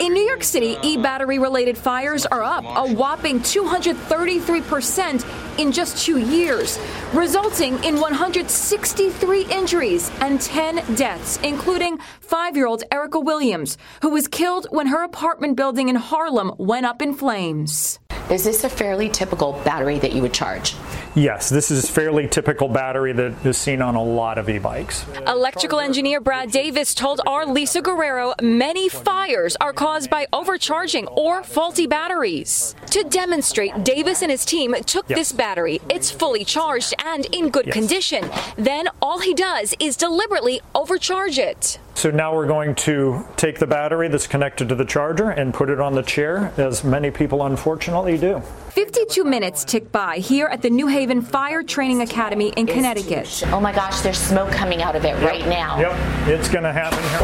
In 0.00 0.12
New 0.12 0.22
York 0.22 0.44
City, 0.44 0.76
e 0.82 0.96
battery 0.96 1.38
related 1.38 1.76
fires 1.76 2.24
are 2.26 2.42
up 2.42 2.64
a 2.64 2.94
whopping 2.94 3.40
233% 3.40 5.58
in 5.58 5.72
just 5.72 6.04
two 6.04 6.18
years, 6.18 6.78
resulting 7.12 7.82
in 7.84 8.00
163 8.00 9.44
injuries 9.46 10.10
and 10.20 10.40
10 10.40 10.94
deaths, 10.94 11.38
including 11.42 11.98
five 12.20 12.56
year 12.56 12.66
old 12.66 12.84
Erica 12.92 13.20
Williams, 13.20 13.76
who 14.02 14.10
was 14.10 14.28
killed 14.28 14.66
when 14.70 14.86
her 14.86 15.02
apartment 15.04 15.56
building 15.56 15.88
in 15.88 15.96
Harlem 15.96 16.52
went 16.58 16.86
up 16.86 17.02
in 17.02 17.14
flames. 17.14 17.98
Is 18.30 18.44
this 18.44 18.64
a 18.64 18.68
fairly 18.68 19.08
typical 19.08 19.52
battery 19.64 19.98
that 20.00 20.12
you 20.12 20.20
would 20.22 20.34
charge? 20.34 20.74
Yes, 21.14 21.48
this 21.48 21.70
is 21.70 21.90
fairly 21.90 22.28
typical 22.28 22.68
battery 22.68 23.12
that 23.12 23.44
is 23.44 23.56
seen 23.56 23.82
on 23.82 23.94
a 23.94 24.02
lot 24.02 24.38
of 24.38 24.48
e-bikes. 24.48 25.04
Electrical 25.26 25.80
engineer 25.80 26.20
Brad 26.20 26.50
Davis 26.50 26.94
told 26.94 27.20
our 27.26 27.46
Lisa 27.46 27.82
Guerrero 27.82 28.34
many 28.40 28.88
fires 28.88 29.56
are 29.60 29.72
caused 29.72 30.10
by 30.10 30.26
overcharging 30.32 31.06
or 31.08 31.42
faulty 31.42 31.86
batteries. 31.86 32.74
To 32.90 33.02
demonstrate, 33.04 33.84
Davis 33.84 34.22
and 34.22 34.30
his 34.30 34.44
team 34.44 34.74
took 34.86 35.08
yes. 35.08 35.18
this 35.18 35.32
battery. 35.32 35.80
It's 35.88 36.10
fully 36.10 36.44
charged 36.44 36.94
and 37.04 37.26
in 37.34 37.50
good 37.50 37.66
yes. 37.66 37.74
condition. 37.74 38.30
Then 38.56 38.88
all 39.02 39.18
he 39.18 39.34
does 39.34 39.74
is 39.80 39.96
deliberately 39.96 40.60
overcharge 40.74 41.38
it. 41.38 41.78
So 41.94 42.12
now 42.12 42.32
we're 42.32 42.46
going 42.46 42.76
to 42.76 43.26
take 43.36 43.58
the 43.58 43.66
battery 43.66 44.06
that's 44.08 44.28
connected 44.28 44.68
to 44.68 44.76
the 44.76 44.84
charger 44.84 45.30
and 45.30 45.52
put 45.52 45.68
it 45.68 45.80
on 45.80 45.94
the 45.94 46.02
chair, 46.02 46.52
as 46.56 46.84
many 46.84 47.10
people 47.10 47.44
unfortunately 47.44 48.16
do. 48.16 48.40
52 48.78 49.24
minutes 49.24 49.64
tick 49.64 49.90
by 49.90 50.18
here 50.18 50.46
at 50.46 50.62
the 50.62 50.70
New 50.70 50.86
Haven 50.86 51.20
Fire 51.20 51.64
Training 51.64 52.00
Academy 52.00 52.52
in 52.56 52.64
Connecticut. 52.64 53.42
Oh 53.46 53.58
my 53.58 53.72
gosh, 53.72 54.02
there's 54.02 54.18
smoke 54.18 54.52
coming 54.52 54.82
out 54.82 54.94
of 54.94 55.04
it 55.04 55.18
yep. 55.20 55.22
right 55.28 55.44
now. 55.48 55.80
Yep, 55.80 56.28
it's 56.28 56.48
going 56.48 56.62
to 56.62 56.72
happen 56.72 57.00
here. 57.00 57.18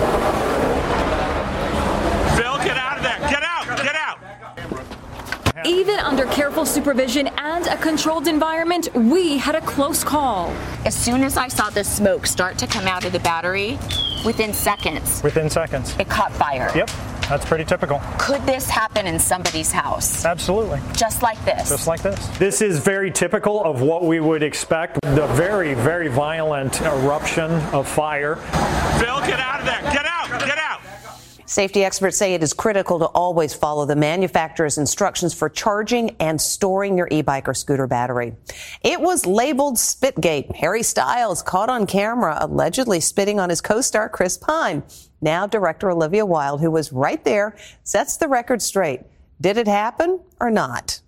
Phil, 2.36 2.56
get 2.64 2.76
out 2.76 2.96
of 2.96 3.04
there. 3.04 3.18
Get 3.30 3.44
out. 3.44 3.66
Get 3.84 3.94
out. 5.54 5.64
Even 5.64 6.00
under 6.00 6.26
careful 6.26 6.66
supervision 6.66 7.28
and 7.38 7.68
a 7.68 7.76
controlled 7.76 8.26
environment, 8.26 8.92
we 8.92 9.38
had 9.38 9.54
a 9.54 9.60
close 9.60 10.02
call. 10.02 10.50
As 10.84 10.96
soon 10.96 11.22
as 11.22 11.36
I 11.36 11.46
saw 11.46 11.70
the 11.70 11.84
smoke 11.84 12.26
start 12.26 12.58
to 12.58 12.66
come 12.66 12.88
out 12.88 13.04
of 13.04 13.12
the 13.12 13.20
battery, 13.20 13.78
within 14.26 14.52
seconds. 14.52 15.22
Within 15.22 15.48
seconds. 15.48 15.94
It 16.00 16.08
caught 16.08 16.32
fire. 16.32 16.72
Yep. 16.74 16.90
That's 17.28 17.44
pretty 17.46 17.64
typical. 17.64 18.02
Could 18.18 18.42
this 18.44 18.68
happen 18.68 19.06
in 19.06 19.18
somebody's 19.18 19.72
house? 19.72 20.24
Absolutely. 20.24 20.80
Just 20.94 21.22
like 21.22 21.42
this. 21.44 21.70
Just 21.70 21.86
like 21.86 22.02
this. 22.02 22.26
This 22.38 22.60
is 22.60 22.78
very 22.78 23.10
typical 23.10 23.64
of 23.64 23.80
what 23.80 24.04
we 24.04 24.20
would 24.20 24.42
expect 24.42 25.00
the 25.02 25.26
very, 25.28 25.74
very 25.74 26.08
violent 26.08 26.82
eruption 26.82 27.50
of 27.72 27.88
fire. 27.88 28.36
Phil, 28.98 29.20
get 29.20 29.40
out 29.40 29.60
of 29.60 29.66
there. 29.66 29.80
Get 29.92 30.04
out. 30.06 30.28
Get 30.40 30.58
out. 30.58 30.80
Safety 31.46 31.84
experts 31.84 32.16
say 32.16 32.34
it 32.34 32.42
is 32.42 32.52
critical 32.52 32.98
to 32.98 33.06
always 33.06 33.54
follow 33.54 33.86
the 33.86 33.96
manufacturer's 33.96 34.76
instructions 34.76 35.32
for 35.34 35.48
charging 35.48 36.16
and 36.18 36.40
storing 36.40 36.98
your 36.98 37.06
e-bike 37.10 37.48
or 37.48 37.54
scooter 37.54 37.86
battery. 37.86 38.34
It 38.82 39.00
was 39.00 39.24
labeled 39.26 39.76
Spitgate. 39.76 40.56
Harry 40.56 40.82
Styles 40.82 41.42
caught 41.42 41.68
on 41.68 41.86
camera 41.86 42.38
allegedly 42.40 42.98
spitting 43.00 43.38
on 43.38 43.50
his 43.50 43.60
co-star 43.60 44.08
Chris 44.08 44.36
Pine. 44.36 44.82
Now 45.24 45.46
director 45.46 45.90
Olivia 45.90 46.26
Wilde, 46.26 46.60
who 46.60 46.70
was 46.70 46.92
right 46.92 47.24
there, 47.24 47.56
sets 47.82 48.18
the 48.18 48.28
record 48.28 48.60
straight. 48.60 49.00
Did 49.40 49.56
it 49.56 49.66
happen 49.66 50.20
or 50.38 50.50
not? 50.50 51.00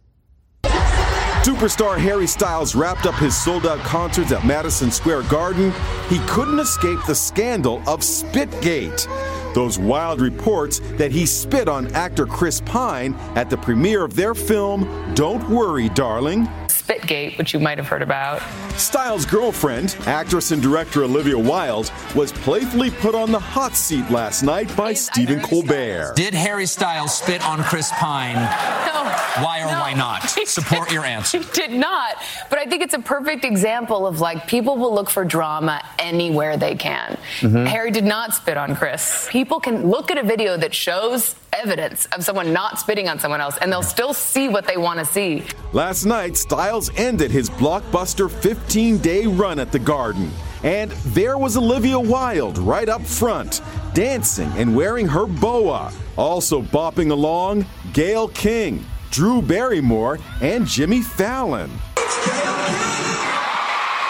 Superstar 1.45 1.99
Harry 1.99 2.27
Styles 2.27 2.75
wrapped 2.75 3.05
up 3.05 3.15
his 3.17 3.37
sold 3.37 3.67
out 3.67 3.79
concerts 3.81 4.33
at 4.33 4.45
Madison 4.47 4.91
Square 4.91 5.25
Garden. 5.25 5.71
He 6.09 6.19
couldn't 6.21 6.59
escape 6.59 6.99
the 7.07 7.15
scandal 7.15 7.77
of 7.87 8.01
Spitgate. 8.01 9.07
Those 9.55 9.79
wild 9.79 10.23
reports 10.23 10.81
that 10.97 11.13
he 11.13 11.27
spit 11.27 11.69
on 11.69 11.87
actor 11.95 12.25
Chris 12.25 12.63
Pine 12.63 13.15
at 13.37 13.51
the 13.51 13.57
premiere 13.59 14.03
of 14.03 14.17
their 14.17 14.35
film, 14.35 15.13
Don't 15.15 15.47
Worry, 15.51 15.91
Darling. 15.91 16.49
Spitgate, 16.87 17.37
which 17.39 17.53
you 17.53 17.59
might 17.61 17.79
have 17.79 17.89
heard 17.89 18.03
about. 18.03 18.41
Styles' 18.79 19.27
girlfriend, 19.27 19.97
actress 20.07 20.53
and 20.53 20.63
director 20.63 21.03
Olivia 21.03 21.37
Wilde, 21.39 21.91
was 22.15 22.31
playfully 22.33 22.91
put 22.91 23.15
on 23.15 23.33
the 23.33 23.39
hot 23.41 23.75
seat 23.75 24.09
last 24.11 24.43
night 24.43 24.75
by 24.77 24.93
Stephen 24.93 25.41
Colbert. 25.41 26.13
Did 26.15 26.35
Harry 26.35 26.67
Styles 26.67 27.17
spit 27.17 27.45
on 27.45 27.63
Chris 27.65 27.91
Pine? 27.93 28.35
No. 28.37 29.03
Why 29.43 29.63
or 29.63 29.73
No. 29.73 29.81
why 29.81 29.93
not? 29.95 30.23
Support 30.47 30.93
your 30.93 31.05
answer. 31.05 31.39
He 31.39 31.45
did 31.53 31.73
not. 31.73 32.17
But 32.51 32.59
I 32.59 32.67
think 32.67 32.83
it's 32.83 32.95
a 32.95 32.99
perfect 33.01 33.45
example 33.45 34.07
of 34.07 34.21
like 34.21 34.47
people 34.47 34.77
will 34.77 34.95
look 34.95 35.11
for 35.11 35.25
drama 35.25 35.83
anywhere 35.99 36.57
they 36.57 36.75
can. 36.75 37.19
Mhm. 37.41 37.67
Harry 37.67 37.91
did 37.91 38.05
not 38.05 38.35
spit 38.35 38.57
on 38.57 38.77
Chris. 38.77 39.27
People 39.31 39.59
can 39.61 39.89
look 39.91 40.11
at 40.11 40.19
a 40.19 40.23
video 40.23 40.57
that 40.57 40.75
shows 40.75 41.35
evidence 41.63 42.07
of 42.07 42.25
someone 42.25 42.53
not 42.53 42.79
spitting 42.79 43.09
on 43.09 43.19
someone 43.19 43.41
else 43.41 43.57
and 43.59 43.71
they'll 43.71 43.83
still 43.83 44.15
see 44.15 44.49
what 44.49 44.67
they 44.67 44.77
want 44.77 44.99
to 44.99 45.05
see. 45.05 45.45
Last 45.73 46.05
night, 46.05 46.37
Styles 46.37 46.91
ended 46.97 47.31
his 47.31 47.51
blockbuster 47.51 48.31
15 48.31 48.99
day 48.99 49.27
run 49.27 49.59
at 49.59 49.73
the 49.73 49.79
Garden. 49.79 50.31
And 50.63 50.91
there 51.15 51.39
was 51.39 51.57
Olivia 51.57 51.99
Wilde 51.99 52.59
right 52.59 52.89
up 52.89 53.03
front, 53.03 53.61
dancing 53.95 54.51
and 54.57 54.75
wearing 54.75 55.07
her 55.07 55.27
boa. 55.27 55.93
Also 56.17 56.63
bopping 56.63 57.11
along, 57.11 57.67
Gayle 57.93 58.29
King, 58.29 58.85
Drew 59.11 59.43
Barrymore, 59.43 60.19
and 60.41 60.67
Jimmy 60.67 61.03
Fallon. 61.03 61.71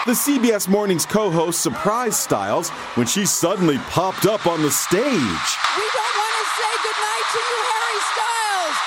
The 0.06 0.12
CBS 0.12 0.68
Mornings 0.68 1.04
co 1.04 1.30
host 1.30 1.60
surprised 1.60 2.14
Styles 2.14 2.70
when 2.94 3.08
she 3.08 3.26
suddenly 3.26 3.76
popped 3.90 4.24
up 4.24 4.46
on 4.46 4.62
the 4.62 4.70
stage. 4.70 5.02
We 5.02 5.86
don't 5.98 6.14
want 6.14 6.34
to 6.38 6.46
say 6.54 6.72
goodnight 6.86 7.26
to 7.34 7.40
you, 7.42 7.58
Harry 7.74 8.00
Styles. 8.14 8.78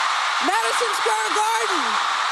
Madison 0.80 1.02
Square 1.02 1.30
Garden, 1.36 1.84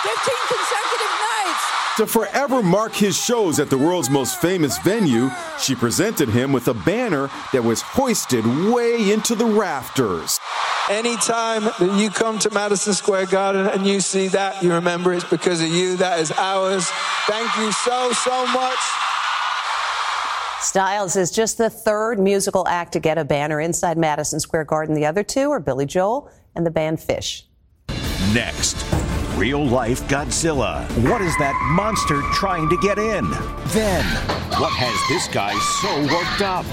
15 0.03 0.35
consecutive 0.47 1.13
nights. 1.19 1.63
To 1.97 2.07
forever 2.07 2.63
mark 2.63 2.93
his 2.93 3.21
shows 3.21 3.59
at 3.59 3.69
the 3.69 3.77
world's 3.77 4.09
most 4.09 4.39
famous 4.39 4.77
venue, 4.77 5.29
she 5.59 5.75
presented 5.75 6.29
him 6.29 6.53
with 6.53 6.69
a 6.69 6.73
banner 6.73 7.29
that 7.51 7.61
was 7.61 7.81
hoisted 7.81 8.45
way 8.45 9.11
into 9.11 9.35
the 9.35 9.45
rafters. 9.45 10.39
Anytime 10.89 11.63
that 11.63 11.99
you 11.99 12.09
come 12.09 12.39
to 12.39 12.49
Madison 12.51 12.93
Square 12.93 13.25
Garden 13.25 13.67
and 13.67 13.85
you 13.85 13.99
see 13.99 14.29
that, 14.29 14.63
you 14.63 14.73
remember 14.73 15.13
it's 15.13 15.25
because 15.25 15.61
of 15.61 15.67
you. 15.67 15.97
That 15.97 16.21
is 16.21 16.31
ours. 16.31 16.87
Thank 17.25 17.53
you 17.57 17.73
so, 17.73 18.13
so 18.13 18.47
much. 18.47 18.79
Styles 20.61 21.17
is 21.17 21.31
just 21.31 21.57
the 21.57 21.69
third 21.69 22.17
musical 22.17 22.65
act 22.67 22.93
to 22.93 23.01
get 23.01 23.17
a 23.17 23.25
banner 23.25 23.59
inside 23.59 23.97
Madison 23.97 24.39
Square 24.39 24.65
Garden. 24.65 24.95
The 24.95 25.05
other 25.05 25.23
two 25.23 25.51
are 25.51 25.59
Billy 25.59 25.85
Joel 25.85 26.31
and 26.55 26.65
the 26.65 26.71
band 26.71 26.99
Phish. 26.99 27.46
Next, 28.33 28.85
real 29.37 29.65
life 29.65 30.05
Godzilla. 30.09 30.85
What 31.09 31.21
is 31.21 31.33
that 31.37 31.55
monster 31.71 32.21
trying 32.33 32.67
to 32.67 32.75
get 32.77 32.99
in? 32.99 33.23
Then, 33.67 34.03
what 34.59 34.73
has 34.73 34.99
this 35.07 35.29
guy 35.29 35.57
so 35.79 36.01
worked 36.13 36.41
up? 36.41 36.65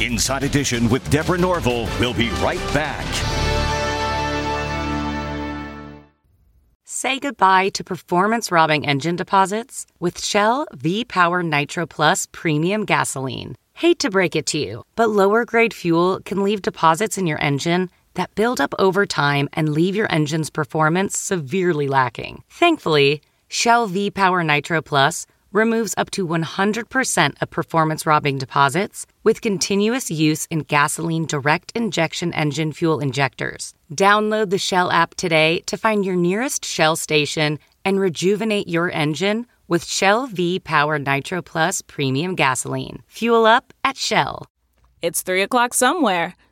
Inside 0.00 0.44
Edition 0.44 0.88
with 0.88 1.08
Deborah 1.10 1.36
Norville. 1.36 1.86
We'll 2.00 2.14
be 2.14 2.30
right 2.40 2.62
back. 2.72 3.04
Say 6.86 7.18
goodbye 7.18 7.68
to 7.74 7.84
performance 7.84 8.50
robbing 8.50 8.86
engine 8.86 9.16
deposits 9.16 9.84
with 10.00 10.18
Shell 10.18 10.66
V 10.72 11.04
Power 11.04 11.42
Nitro 11.42 11.84
Plus 11.84 12.26
Premium 12.32 12.86
Gasoline. 12.86 13.54
Hate 13.74 13.98
to 13.98 14.08
break 14.08 14.34
it 14.34 14.46
to 14.46 14.58
you, 14.58 14.84
but 14.96 15.10
lower 15.10 15.44
grade 15.44 15.74
fuel 15.74 16.20
can 16.24 16.42
leave 16.42 16.62
deposits 16.62 17.18
in 17.18 17.26
your 17.26 17.40
engine 17.42 17.90
that 18.18 18.34
build 18.34 18.60
up 18.60 18.74
over 18.78 19.06
time 19.06 19.48
and 19.54 19.70
leave 19.70 19.96
your 19.96 20.12
engine's 20.12 20.50
performance 20.50 21.16
severely 21.16 21.88
lacking. 21.88 22.42
Thankfully, 22.50 23.22
Shell 23.48 23.86
V 23.86 24.10
Power 24.10 24.44
Nitro 24.44 24.82
Plus 24.82 25.24
removes 25.52 25.94
up 25.96 26.10
to 26.10 26.26
100% 26.26 27.40
of 27.40 27.50
performance 27.50 28.04
robbing 28.04 28.36
deposits 28.38 29.06
with 29.24 29.40
continuous 29.40 30.10
use 30.10 30.46
in 30.50 30.58
gasoline 30.60 31.26
direct 31.26 31.72
injection 31.74 32.34
engine 32.34 32.72
fuel 32.72 33.00
injectors. 33.00 33.72
Download 33.94 34.50
the 34.50 34.58
Shell 34.58 34.90
app 34.90 35.14
today 35.14 35.60
to 35.66 35.76
find 35.76 36.04
your 36.04 36.16
nearest 36.16 36.64
Shell 36.64 36.96
station 36.96 37.58
and 37.84 38.00
rejuvenate 38.00 38.68
your 38.68 38.90
engine 38.90 39.46
with 39.68 39.84
Shell 39.84 40.26
V 40.26 40.58
Power 40.58 40.98
Nitro 40.98 41.40
Plus 41.40 41.82
Premium 41.82 42.34
Gasoline. 42.34 43.02
Fuel 43.08 43.46
up 43.46 43.72
at 43.84 43.96
Shell. 43.96 44.46
It's 45.00 45.22
3 45.22 45.42
o'clock 45.42 45.72
somewhere. 45.72 46.34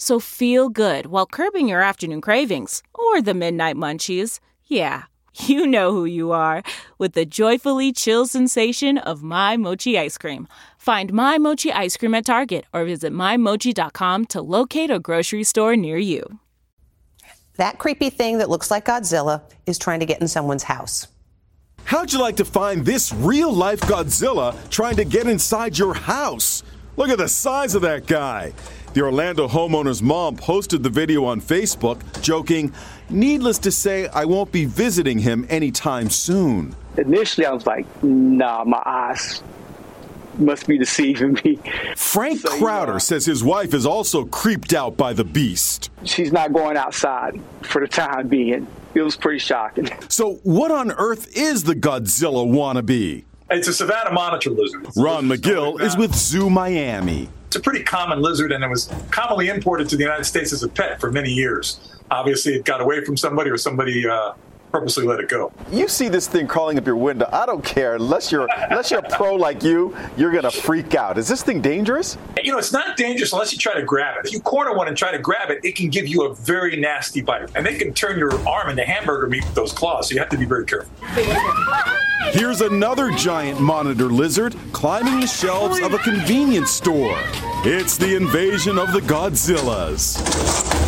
So 0.00 0.18
feel 0.18 0.70
good 0.70 1.06
while 1.06 1.26
curbing 1.26 1.68
your 1.68 1.82
afternoon 1.82 2.22
cravings 2.22 2.82
or 2.94 3.20
the 3.20 3.34
midnight 3.34 3.76
munchies. 3.76 4.40
Yeah, 4.64 5.02
you 5.34 5.66
know 5.66 5.92
who 5.92 6.06
you 6.06 6.32
are 6.32 6.62
with 6.96 7.12
the 7.12 7.26
joyfully 7.26 7.92
chill 7.92 8.26
sensation 8.26 8.96
of 8.96 9.22
My 9.22 9.58
Mochi 9.58 9.98
ice 9.98 10.16
cream. 10.16 10.48
Find 10.78 11.12
My 11.12 11.36
Mochi 11.36 11.70
ice 11.70 11.98
cream 11.98 12.14
at 12.14 12.24
Target 12.24 12.64
or 12.72 12.86
visit 12.86 13.12
MyMochi.com 13.12 14.24
to 14.26 14.40
locate 14.40 14.90
a 14.90 14.98
grocery 14.98 15.44
store 15.44 15.76
near 15.76 15.98
you. 15.98 16.40
That 17.56 17.76
creepy 17.76 18.08
thing 18.08 18.38
that 18.38 18.48
looks 18.48 18.70
like 18.70 18.86
Godzilla 18.86 19.42
is 19.66 19.76
trying 19.76 20.00
to 20.00 20.06
get 20.06 20.22
in 20.22 20.28
someone's 20.28 20.62
house. 20.62 21.08
How'd 21.84 22.10
you 22.10 22.20
like 22.20 22.36
to 22.36 22.46
find 22.46 22.86
this 22.86 23.12
real 23.12 23.52
life 23.52 23.80
Godzilla 23.82 24.56
trying 24.70 24.96
to 24.96 25.04
get 25.04 25.26
inside 25.26 25.76
your 25.76 25.92
house? 25.92 26.62
Look 27.00 27.08
at 27.08 27.16
the 27.16 27.28
size 27.28 27.74
of 27.74 27.80
that 27.80 28.06
guy. 28.06 28.52
The 28.92 29.00
Orlando 29.00 29.48
homeowner's 29.48 30.02
mom 30.02 30.36
posted 30.36 30.82
the 30.82 30.90
video 30.90 31.24
on 31.24 31.40
Facebook, 31.40 32.02
joking, 32.20 32.74
Needless 33.08 33.58
to 33.60 33.72
say, 33.72 34.06
I 34.08 34.26
won't 34.26 34.52
be 34.52 34.66
visiting 34.66 35.18
him 35.18 35.46
anytime 35.48 36.10
soon. 36.10 36.76
Initially, 36.98 37.46
I 37.46 37.52
was 37.52 37.66
like, 37.66 37.86
nah, 38.02 38.64
my 38.64 38.82
eyes 38.84 39.42
must 40.36 40.66
be 40.66 40.76
deceiving 40.76 41.38
me. 41.42 41.58
Frank 41.96 42.44
Crowder 42.44 43.00
says 43.00 43.24
his 43.24 43.42
wife 43.42 43.72
is 43.72 43.86
also 43.86 44.26
creeped 44.26 44.74
out 44.74 44.98
by 44.98 45.14
the 45.14 45.24
beast. 45.24 45.90
She's 46.04 46.32
not 46.32 46.52
going 46.52 46.76
outside 46.76 47.40
for 47.62 47.80
the 47.80 47.88
time 47.88 48.28
being. 48.28 48.66
It 48.94 49.00
was 49.00 49.16
pretty 49.16 49.38
shocking. 49.38 49.88
So, 50.10 50.34
what 50.42 50.70
on 50.70 50.92
earth 50.92 51.34
is 51.34 51.64
the 51.64 51.74
Godzilla 51.74 52.46
wannabe? 52.46 53.24
It's 53.50 53.66
a 53.66 53.72
Savannah 53.72 54.12
monitor 54.12 54.50
lizard. 54.50 54.86
Ron 54.96 55.26
McGill 55.26 55.80
is 55.80 55.96
with 55.96 56.14
Zoo 56.14 56.48
Miami. 56.48 57.28
It's 57.48 57.56
a 57.56 57.60
pretty 57.60 57.82
common 57.82 58.22
lizard, 58.22 58.52
and 58.52 58.62
it 58.62 58.68
was 58.68 58.88
commonly 59.10 59.48
imported 59.48 59.88
to 59.88 59.96
the 59.96 60.04
United 60.04 60.22
States 60.22 60.52
as 60.52 60.62
a 60.62 60.68
pet 60.68 61.00
for 61.00 61.10
many 61.10 61.30
years. 61.30 61.80
Obviously, 62.12 62.54
it 62.54 62.64
got 62.64 62.80
away 62.80 63.04
from 63.04 63.16
somebody, 63.16 63.50
or 63.50 63.56
somebody 63.56 64.08
uh, 64.08 64.34
purposely 64.70 65.04
let 65.04 65.20
it 65.20 65.28
go. 65.28 65.52
You 65.70 65.88
see 65.88 66.08
this 66.08 66.26
thing 66.26 66.46
crawling 66.46 66.78
up 66.78 66.86
your 66.86 66.96
window. 66.96 67.28
I 67.32 67.46
don't 67.46 67.64
care 67.64 67.94
unless 67.96 68.30
you're 68.30 68.48
unless 68.70 68.90
you're 68.90 69.00
a 69.00 69.08
pro 69.08 69.34
like 69.34 69.62
you, 69.62 69.96
you're 70.16 70.32
gonna 70.32 70.50
freak 70.50 70.94
out. 70.94 71.18
Is 71.18 71.28
this 71.28 71.42
thing 71.42 71.60
dangerous? 71.60 72.16
You 72.42 72.52
know, 72.52 72.58
it's 72.58 72.72
not 72.72 72.96
dangerous 72.96 73.32
unless 73.32 73.52
you 73.52 73.58
try 73.58 73.74
to 73.74 73.82
grab 73.82 74.18
it. 74.18 74.26
If 74.26 74.32
you 74.32 74.40
corner 74.40 74.74
one 74.76 74.88
and 74.88 74.96
try 74.96 75.10
to 75.10 75.18
grab 75.18 75.50
it, 75.50 75.64
it 75.64 75.76
can 75.76 75.90
give 75.90 76.06
you 76.06 76.24
a 76.24 76.34
very 76.34 76.76
nasty 76.76 77.20
bite, 77.20 77.50
and 77.54 77.64
they 77.66 77.76
can 77.76 77.92
turn 77.92 78.18
your 78.18 78.32
arm 78.48 78.70
into 78.70 78.84
hamburger 78.84 79.26
meat 79.26 79.44
with 79.44 79.54
those 79.54 79.72
claws. 79.72 80.08
So 80.08 80.14
you 80.14 80.20
have 80.20 80.30
to 80.30 80.38
be 80.38 80.46
very 80.46 80.64
careful. 80.64 80.90
Here's 82.32 82.60
another 82.60 83.10
giant 83.12 83.60
monitor 83.60 84.10
lizard 84.10 84.54
climbing 84.72 85.20
the 85.20 85.26
shelves 85.26 85.80
of 85.80 85.94
a 85.94 85.98
convenience 85.98 86.70
store. 86.70 87.16
It's 87.64 87.96
the 87.96 88.14
invasion 88.14 88.78
of 88.78 88.92
the 88.92 89.00
Godzillas. 89.00 90.79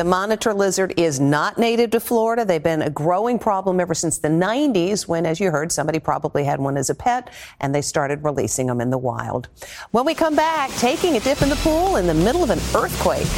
The 0.00 0.04
monitor 0.04 0.54
lizard 0.54 0.94
is 0.96 1.20
not 1.20 1.58
native 1.58 1.90
to 1.90 2.00
Florida. 2.00 2.42
They've 2.42 2.62
been 2.62 2.80
a 2.80 2.88
growing 2.88 3.38
problem 3.38 3.80
ever 3.80 3.92
since 3.92 4.16
the 4.16 4.28
90s 4.28 5.06
when, 5.06 5.26
as 5.26 5.38
you 5.38 5.50
heard, 5.50 5.70
somebody 5.70 5.98
probably 5.98 6.42
had 6.42 6.58
one 6.58 6.78
as 6.78 6.88
a 6.88 6.94
pet 6.94 7.28
and 7.60 7.74
they 7.74 7.82
started 7.82 8.24
releasing 8.24 8.68
them 8.68 8.80
in 8.80 8.88
the 8.88 8.96
wild. 8.96 9.48
When 9.90 10.06
we 10.06 10.14
come 10.14 10.34
back, 10.34 10.70
taking 10.78 11.16
a 11.16 11.20
dip 11.20 11.42
in 11.42 11.50
the 11.50 11.56
pool 11.56 11.96
in 11.96 12.06
the 12.06 12.14
middle 12.14 12.42
of 12.42 12.48
an 12.48 12.60
earthquake. 12.74 13.28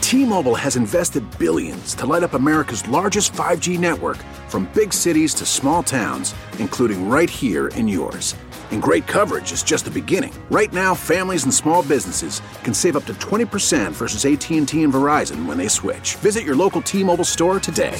T-Mobile 0.00 0.54
has 0.54 0.76
invested 0.76 1.22
billions 1.38 1.94
to 1.96 2.06
light 2.06 2.22
up 2.22 2.32
America's 2.32 2.88
largest 2.88 3.34
5G 3.34 3.78
network 3.78 4.16
from 4.48 4.70
big 4.72 4.90
cities 4.90 5.34
to 5.34 5.44
small 5.44 5.82
towns, 5.82 6.34
including 6.58 7.10
right 7.10 7.28
here 7.28 7.68
in 7.68 7.88
yours. 7.88 8.34
And 8.72 8.82
great 8.82 9.06
coverage 9.06 9.52
is 9.52 9.62
just 9.62 9.84
the 9.84 9.90
beginning. 9.90 10.32
Right 10.50 10.72
now, 10.72 10.96
families 10.96 11.44
and 11.44 11.54
small 11.54 11.84
businesses 11.84 12.42
can 12.64 12.74
save 12.74 12.96
up 12.96 13.04
to 13.04 13.14
20% 13.14 13.92
versus 13.92 14.24
AT&T 14.24 14.82
and 14.82 14.92
Verizon 14.92 15.46
when 15.46 15.56
they 15.56 15.68
switch. 15.68 16.16
Visit 16.16 16.42
your 16.42 16.56
local 16.56 16.82
T-Mobile 16.82 17.22
store 17.22 17.60
today. 17.60 17.96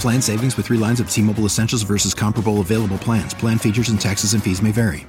Plan 0.00 0.22
savings 0.22 0.56
with 0.56 0.66
3 0.66 0.78
lines 0.78 1.00
of 1.00 1.10
T-Mobile 1.10 1.44
Essentials 1.44 1.82
versus 1.82 2.14
comparable 2.14 2.60
available 2.60 2.98
plans. 2.98 3.34
Plan 3.34 3.58
features 3.58 3.90
and 3.90 4.00
taxes 4.00 4.32
and 4.32 4.42
fees 4.42 4.62
may 4.62 4.72
vary. 4.72 5.06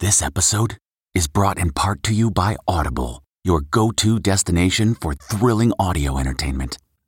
This 0.00 0.22
episode 0.22 0.76
is 1.14 1.28
brought 1.28 1.56
in 1.56 1.70
part 1.70 2.02
to 2.02 2.12
you 2.12 2.30
by 2.30 2.56
Audible, 2.66 3.22
your 3.42 3.60
go-to 3.60 4.18
destination 4.18 4.94
for 4.94 5.14
thrilling 5.14 5.72
audio 5.78 6.18
entertainment. 6.18 6.76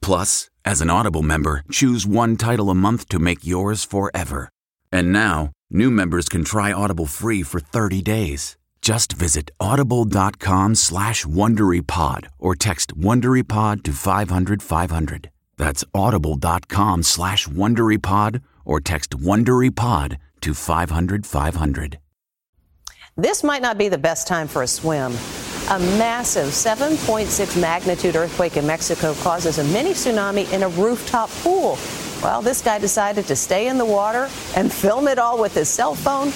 Plus, 0.00 0.50
as 0.64 0.80
an 0.80 0.90
Audible 0.90 1.22
member, 1.22 1.62
choose 1.70 2.06
one 2.06 2.36
title 2.36 2.70
a 2.70 2.74
month 2.74 3.08
to 3.08 3.18
make 3.18 3.46
yours 3.46 3.84
forever. 3.84 4.48
And 4.92 5.12
now, 5.12 5.52
new 5.70 5.90
members 5.90 6.28
can 6.28 6.44
try 6.44 6.72
Audible 6.72 7.06
free 7.06 7.42
for 7.42 7.60
30 7.60 8.02
days. 8.02 8.56
Just 8.80 9.12
visit 9.12 9.50
audible.com 9.60 10.74
slash 10.76 11.24
WonderyPod 11.24 12.28
or 12.38 12.54
text 12.54 12.96
WonderyPod 12.96 13.82
to 13.82 13.92
500 13.92 14.62
500. 14.62 15.30
That's 15.56 15.84
audible.com 15.94 17.02
slash 17.02 17.48
WonderyPod 17.48 18.40
or 18.64 18.80
text 18.80 19.10
WonderyPod 19.10 20.18
to 20.40 20.54
500 20.54 21.26
500. 21.26 21.98
This 23.16 23.42
might 23.42 23.62
not 23.62 23.78
be 23.78 23.88
the 23.88 23.98
best 23.98 24.28
time 24.28 24.46
for 24.46 24.62
a 24.62 24.68
swim. 24.68 25.12
A 25.70 25.78
massive 25.78 26.48
7.6 26.48 27.60
magnitude 27.60 28.16
earthquake 28.16 28.56
in 28.56 28.66
Mexico 28.66 29.12
causes 29.16 29.58
a 29.58 29.64
mini 29.64 29.90
tsunami 29.90 30.50
in 30.50 30.62
a 30.62 30.68
rooftop 30.70 31.28
pool. 31.42 31.78
Well, 32.22 32.40
this 32.40 32.62
guy 32.62 32.78
decided 32.78 33.26
to 33.26 33.36
stay 33.36 33.68
in 33.68 33.76
the 33.76 33.84
water 33.84 34.30
and 34.56 34.72
film 34.72 35.08
it 35.08 35.18
all 35.18 35.38
with 35.38 35.52
his 35.52 35.68
cell 35.68 35.94
phone. 35.94 36.32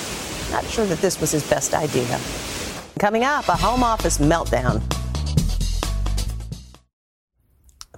Not 0.52 0.66
sure 0.66 0.84
that 0.84 0.98
this 0.98 1.18
was 1.18 1.30
his 1.30 1.48
best 1.48 1.72
idea. 1.72 2.20
Coming 2.98 3.24
up, 3.24 3.48
a 3.48 3.56
home 3.56 3.82
office 3.82 4.18
meltdown. 4.18 4.82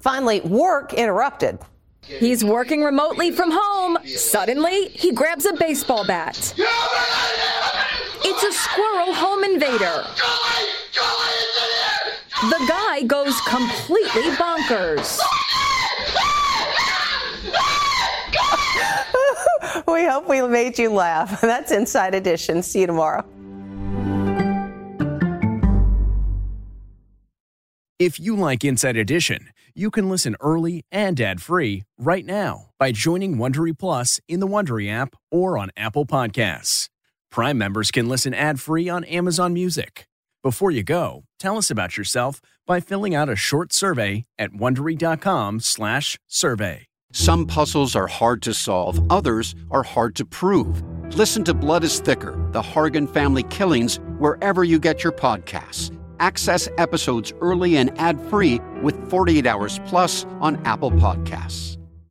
Finally, 0.00 0.40
work 0.42 0.92
interrupted. 0.92 1.58
He's 2.02 2.44
working 2.44 2.84
remotely 2.84 3.32
from 3.32 3.50
home. 3.52 3.98
Suddenly, 4.06 4.90
he 4.90 5.10
grabs 5.10 5.46
a 5.46 5.54
baseball 5.54 6.06
bat. 6.06 6.54
It's 8.24 8.42
a 8.44 8.52
squirrel 8.52 9.12
home 9.12 9.42
invader. 9.42 10.04
The 10.94 12.64
guy 12.68 13.02
goes 13.02 13.40
completely 13.42 14.30
bonkers. 14.32 15.18
we 19.88 20.04
hope 20.04 20.28
we 20.28 20.42
made 20.42 20.78
you 20.78 20.90
laugh. 20.90 21.40
That's 21.42 21.72
Inside 21.72 22.14
Edition. 22.14 22.62
See 22.62 22.80
you 22.82 22.86
tomorrow. 22.86 23.24
If 27.98 28.20
you 28.20 28.36
like 28.36 28.64
Inside 28.64 28.96
Edition, 28.96 29.48
you 29.74 29.90
can 29.90 30.10
listen 30.10 30.36
early 30.40 30.84
and 30.92 31.20
ad-free 31.20 31.84
right 31.98 32.26
now 32.26 32.70
by 32.78 32.92
joining 32.92 33.36
Wondery 33.36 33.76
Plus 33.76 34.20
in 34.28 34.40
the 34.40 34.46
Wondery 34.46 34.90
app 34.90 35.16
or 35.30 35.56
on 35.56 35.70
Apple 35.76 36.04
Podcasts. 36.04 36.88
Prime 37.30 37.56
members 37.56 37.90
can 37.90 38.08
listen 38.08 38.34
ad-free 38.34 38.88
on 38.88 39.04
Amazon 39.04 39.52
Music. 39.54 40.06
Before 40.44 40.70
you 40.70 40.82
go, 40.82 41.24
tell 41.38 41.56
us 41.56 41.70
about 41.70 41.96
yourself 41.96 42.42
by 42.66 42.78
filling 42.78 43.14
out 43.14 43.30
a 43.30 43.34
short 43.34 43.72
survey 43.72 44.26
at 44.38 44.52
wondery.com/survey. 44.52 46.86
Some 47.12 47.46
puzzles 47.46 47.96
are 47.96 48.08
hard 48.08 48.42
to 48.42 48.52
solve, 48.52 49.10
others 49.10 49.54
are 49.70 49.84
hard 49.84 50.14
to 50.16 50.26
prove. 50.26 50.82
Listen 51.16 51.44
to 51.44 51.54
Blood 51.54 51.82
is 51.82 51.98
Thicker: 51.98 52.46
The 52.52 52.60
Hargan 52.60 53.08
Family 53.08 53.44
Killings 53.44 54.00
wherever 54.18 54.64
you 54.64 54.78
get 54.78 55.02
your 55.02 55.14
podcasts. 55.14 55.98
Access 56.20 56.68
episodes 56.76 57.32
early 57.40 57.78
and 57.78 57.98
ad-free 57.98 58.60
with 58.82 59.08
48 59.08 59.46
hours 59.46 59.80
plus 59.86 60.26
on 60.42 60.56
Apple 60.66 60.90
Podcasts. 60.90 61.78